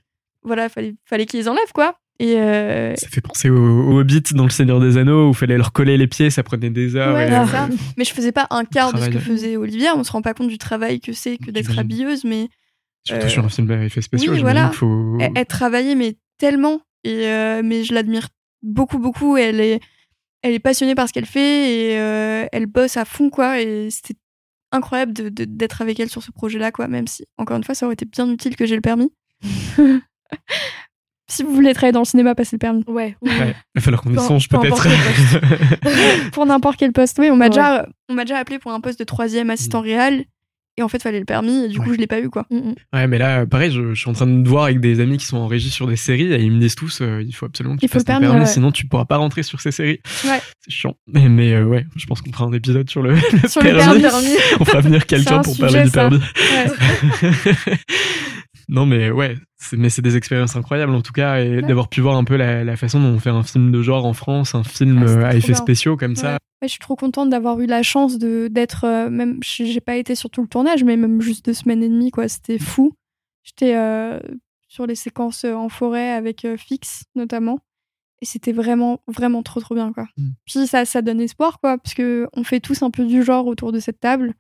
[0.43, 1.99] Voilà, fallait, fallait qu'ils les enlèvent, quoi.
[2.18, 3.57] Et euh, Ça fait penser aux
[3.93, 6.43] au Hobbit dans Le Seigneur des Anneaux où il fallait leur coller les pieds, ça
[6.43, 7.14] prenait des heures.
[7.14, 7.68] Ouais, et, c'est euh, ça.
[7.97, 9.97] Mais je faisais pas un quart de ce que faisait Olivia.
[9.97, 12.49] On se rend pas compte du travail que c'est que d'être habilleuse, mais
[13.05, 14.70] Surtout Euh, sur un film à effets spéciaux, oui, voilà.
[14.72, 15.16] faut.
[15.20, 16.80] elle, elle travaillait mais tellement.
[17.05, 18.28] Et euh, mais je l'admire
[18.62, 19.38] beaucoup, beaucoup.
[19.38, 19.80] Elle est,
[20.43, 21.91] elle est passionnée par ce qu'elle fait et
[22.53, 23.61] elle bosse à fond, quoi.
[23.62, 24.20] Et c'était
[24.73, 26.89] incroyable de- de- d'être avec elle sur ce projet-là, quoi.
[26.89, 29.12] Même si, encore une fois, ça aurait été bien utile que j'ai le permis.
[31.29, 32.85] si vous voulez travailler dans le cinéma, passez le permis.
[32.89, 33.16] Ouais.
[33.23, 33.31] il
[33.77, 34.89] va falloir qu'on songe peu peut-être.
[36.33, 37.18] pour n'importe quel poste.
[37.21, 37.51] Oui, on m'a Ouais.
[37.51, 40.25] déjà, on m'a déjà appelé pour un poste de troisième assistant réel.
[40.81, 41.64] Et en fait, fallait le permis.
[41.64, 42.47] Et du coup, je l'ai pas eu, quoi.
[42.51, 42.74] Mm, mm.
[42.95, 45.26] ouais, mais là, pareil, je, je suis en train de voir avec des amis qui
[45.26, 47.76] sont en régie sur des séries et ils me disent tous euh, il faut absolument
[47.76, 48.47] que tu fasses ton permis, permis, ouais.
[48.47, 50.01] sinon tu pourras pas rentrer sur ces séries.
[50.24, 50.41] Ouais.
[50.61, 50.95] C'est chiant.
[51.07, 53.11] Mais, mais, euh, ouais, je pense qu'on fera un épisode sur le,
[53.43, 54.05] le Sur le permis.
[54.59, 56.09] On fera venir quelqu'un un pour sujet, parler du ça.
[56.09, 56.16] permis.
[57.22, 57.76] Ouais.
[58.68, 61.62] non, mais ouais, c'est- mais c'est des expériences incroyables en tout cas, et Ouais.
[61.62, 64.07] d'avoir pu voir un peu la, la façon dont on fait un film de genre
[64.07, 66.39] en France, un film Ah, euh, à effets spéciaux comme ça.
[66.62, 66.68] Ouais.
[66.68, 70.14] Je suis trop contente d'avoir eu la chance de d'être euh, même j'ai pas été
[70.14, 72.92] sur tout le tournage mais même juste deux semaines et demie quoi c'était fou.
[73.42, 74.20] J'étais euh,
[74.68, 77.58] sur les séquences euh, en forêt avec euh, Fix notamment.
[78.22, 80.06] Et c'était vraiment vraiment trop trop bien quoi.
[80.18, 80.28] Mm.
[80.44, 83.46] puis ça ça donne espoir quoi parce que on fait tous un peu du genre
[83.46, 84.34] autour de cette table.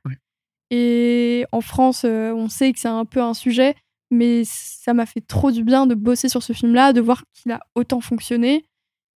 [0.70, 3.74] Et en France on sait que c'est un peu un sujet
[4.10, 7.22] mais ça m'a fait trop du bien de bosser sur ce film là de voir
[7.32, 8.66] qu'il a autant fonctionné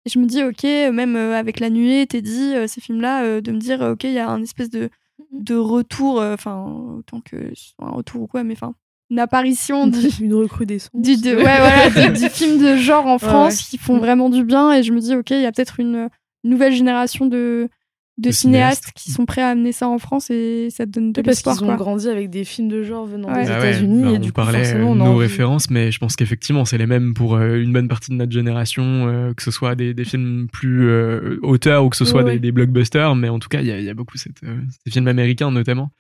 [0.07, 3.41] et je me dis, ok, même euh, avec La Nuée, Teddy, euh, ces films-là, euh,
[3.41, 4.91] de me dire, ok, il y a un espèce de,
[5.33, 6.65] de retour, enfin,
[6.99, 7.37] autant que
[7.81, 8.75] un retour ou quoi, mais enfin,
[9.11, 10.91] une apparition du, Une recrudescence.
[10.95, 13.65] du, de- ouais, voilà, du, du film de genre en France ouais.
[13.71, 14.01] qui font Mm.
[14.01, 14.73] vraiment du bien.
[14.73, 16.09] Et je me dis, ok, il y a peut-être une
[16.43, 17.69] nouvelle génération de,
[18.17, 18.93] de De cinéastes cinéastes.
[18.95, 21.39] qui sont prêts à amener ça en France et ça te donne de Oui, parce
[21.39, 21.57] l'espoir.
[21.59, 23.45] qu'ils ont grandi avec des films de genre venant Ouais.
[23.45, 25.69] des Ah ouais, États-Unis on du coup parlait forcément euh, on a nos envie- références,
[25.71, 29.09] mais je pense qu'effectivement c'est les mêmes pour euh, une bonne partie de notre génération,
[29.09, 32.25] euh, que ce soit des, des films plus euh, auteurs ou que ce soit Ouais,
[32.25, 32.39] des, ouais.
[32.39, 34.59] des blockbusters, mais en tout cas il y a, il y a beaucoup cette, euh,
[34.85, 35.91] ces films américains notamment.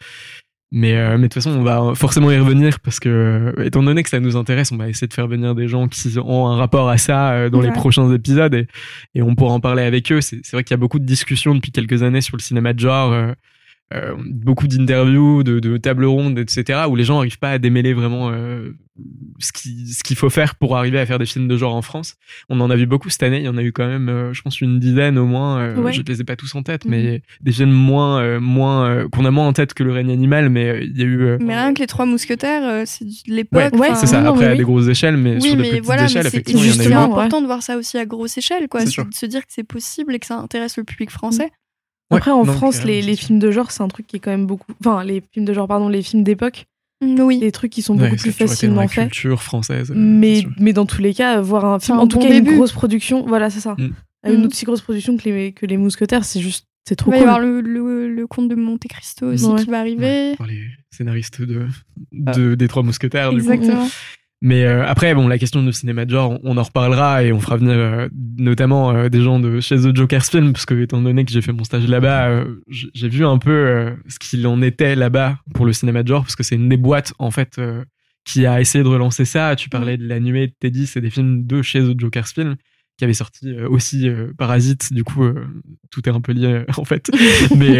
[0.76, 3.08] Mais, euh, mais de toute façon, on va forcément y revenir parce que,
[3.56, 5.86] euh, étant donné que ça nous intéresse, on va essayer de faire venir des gens
[5.86, 8.66] qui ont un rapport à ça euh, dans les prochains épisodes et,
[9.14, 10.20] et on pourra en parler avec eux.
[10.20, 12.72] C'est c'est vrai qu'il y a beaucoup de discussions depuis quelques années sur le cinéma
[12.72, 13.14] de genre.
[13.92, 17.92] Euh, beaucoup d'interviews, de, de tables rondes, etc., où les gens n'arrivent pas à démêler
[17.92, 18.70] vraiment euh,
[19.38, 21.82] ce qui- ce qu'il faut faire pour arriver à faire des films de genre en
[21.82, 22.14] France.
[22.48, 24.32] On en a vu beaucoup cette année, il y en a eu quand même, euh,
[24.32, 25.74] je pense, une dizaine au moins.
[25.74, 25.92] Ouais.
[25.92, 26.90] Je ne les ai pas tous en tête, Mhm.
[26.90, 30.80] mais des films moins, moins qu'on a moins en tête que Le règne animal, mais
[30.84, 31.36] il y a eu.
[31.40, 33.74] Mais rien que les trois mousquetaires, c'est de l'époque.
[33.74, 35.84] Ouais, c'est ça, non, après à des grosses échelles, mais Oui, sur des mais petites
[35.84, 36.78] voilà, échelles, c'est effectivement, il y en a eu.
[36.78, 37.04] justement eu.
[37.12, 38.80] important de voir ça aussi à grosse échelle, quoi.
[38.80, 41.50] C'est C'est de se dire que c'est possible et que ça intéresse le public français.
[42.10, 44.30] Après, Ouais, en France, les, les films de genre, c'est un truc qui est quand
[44.30, 44.70] même beaucoup.
[44.80, 46.66] Enfin, les films de genre, pardon, les films d'époque,
[47.02, 47.38] Mm, Oui.
[47.38, 49.10] des trucs qui sont beaucoup plus facilement faits.
[49.10, 49.90] culture française.
[49.90, 52.30] euh, Mais, mais dans tous les cas, voir un film, un en tout bon cas
[52.30, 52.50] début.
[52.52, 53.74] une grosse production, voilà, c'est ça.
[53.78, 53.90] Mm.
[54.32, 54.46] Une Mm.
[54.46, 57.20] aussi grosse production que les, que les Mousquetaires, c'est juste, c'est trop Il va y
[57.22, 57.28] cool.
[57.28, 59.64] avoir le, le, le conte de Monte Cristo aussi Ouais.
[59.64, 60.34] qui va arriver.
[60.36, 61.66] Par les scénaristes de,
[62.12, 63.50] de- des Trois Mousquetaires, du coup.
[64.46, 67.40] Mais euh, après, bon, la question du cinéma de genre, on, en reparlera et on
[67.40, 71.00] fera venir euh, notamment euh, des gens de chez The Joker's Film, parce que étant
[71.00, 74.46] donné que j'ai fait mon stage là-bas, euh, j'ai vu un peu euh, ce qu'il
[74.46, 77.30] en était là-bas pour le cinéma de genre, parce que c'est une des boîtes en
[77.30, 77.86] fait euh,
[78.26, 79.56] qui a essayé de relancer ça.
[79.56, 82.56] Tu parlais de l'animé de Teddy, c'est des films de chez The Joker's Film
[82.96, 85.46] qui avait sorti euh, aussi euh, Parasite, du coup euh,
[85.90, 87.10] tout est un peu lié euh, en fait.
[87.56, 87.78] mais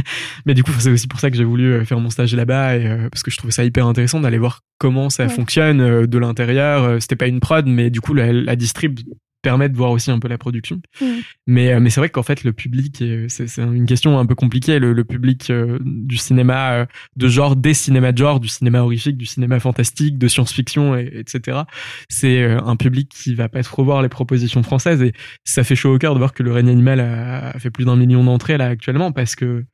[0.46, 3.08] mais du coup c'est aussi pour ça que j'ai voulu faire mon stage là-bas et
[3.10, 5.28] parce que je trouvais ça hyper intéressant d'aller voir comment ça Ouais.
[5.30, 7.00] fonctionne de l'intérieur.
[7.00, 8.98] C'était pas une prod, mais du coup la, la distrib
[9.44, 10.80] permet de voir aussi un peu la production.
[11.00, 11.04] Mm.
[11.46, 14.80] Mais euh, mais c'est vrai qu'en fait le public, c'est une question un peu compliquée.
[14.80, 16.86] Le, le public euh, du cinéma euh,
[17.16, 21.12] de genre, des cinémas de genre, du cinéma horrifique, du cinéma fantastique, de science-fiction, et-
[21.14, 21.60] etc.
[22.08, 25.12] C'est un public qui va pas trop voir les propositions françaises et
[25.44, 27.84] ça fait chaud au cœur de voir que le règne animal a, a fait plus
[27.84, 29.64] d'un million d'entrées là actuellement parce que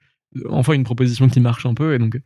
[0.49, 2.19] enfin une proposition qui marche un peu et donc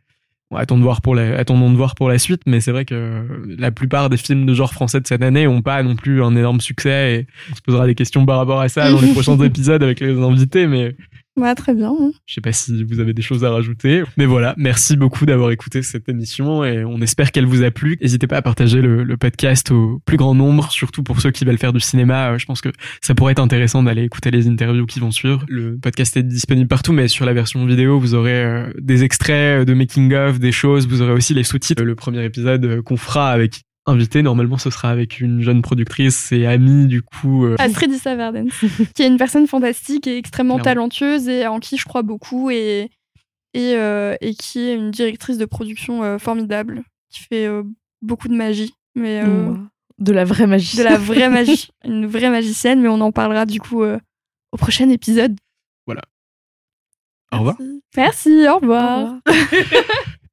[0.51, 2.85] bon, attendons de voir pour la, attendons de voir pour la suite mais c'est vrai
[2.85, 3.25] que
[3.57, 6.35] la plupart des films de genre français de cette année ont pas non plus un
[6.35, 9.37] énorme succès et on se posera des questions par rapport à ça dans les prochains
[9.39, 10.95] épisodes avec les invités mais
[11.37, 11.89] Ouais, très bien.
[11.89, 12.11] hein.
[12.25, 14.03] je sais pas si vous avez des choses à rajouter.
[14.15, 17.97] Mais voilà, merci beaucoup d'avoir écouté cette émission et on espère qu'elle vous a plu.
[18.01, 21.57] N'hésitez pas à partager le, podcast au plus grand nombre, surtout pour ceux qui veulent
[21.57, 22.31] faire du cinéma.
[22.31, 22.69] Euh, Je pense que
[23.01, 25.45] ça pourrait être intéressant d'aller écouter les interviews qui vont suivre.
[25.49, 29.67] Le podcast est disponible partout, mais sur la version vidéo, vous aurez euh, des extraits
[29.67, 30.87] de making-of, des choses.
[30.87, 31.83] Vous aurez aussi les sous-titres.
[31.83, 36.31] Le premier épisode euh, qu'on fera avec invité, normalement ce sera avec une jeune productrice
[36.31, 37.45] et amie du coup.
[37.45, 38.49] euh, Astrid Issa Verdens,
[38.95, 40.89] qui est une personne fantastique et extrêmement Clairement.
[40.89, 42.89] talentueuse et en qui je crois beaucoup et,
[43.53, 47.63] et, euh, et qui est une directrice de production euh, formidable, qui fait euh,
[48.01, 49.21] beaucoup de magie, mais.
[49.97, 50.75] De la vraie magie.
[50.77, 53.97] de la vraie magie, une vraie magicienne, mais on en parlera du coup euh,
[54.51, 55.37] au prochain épisode.
[57.31, 57.57] Au revoir.
[57.97, 58.99] Merci, au revoir.
[58.99, 59.21] Au revoir.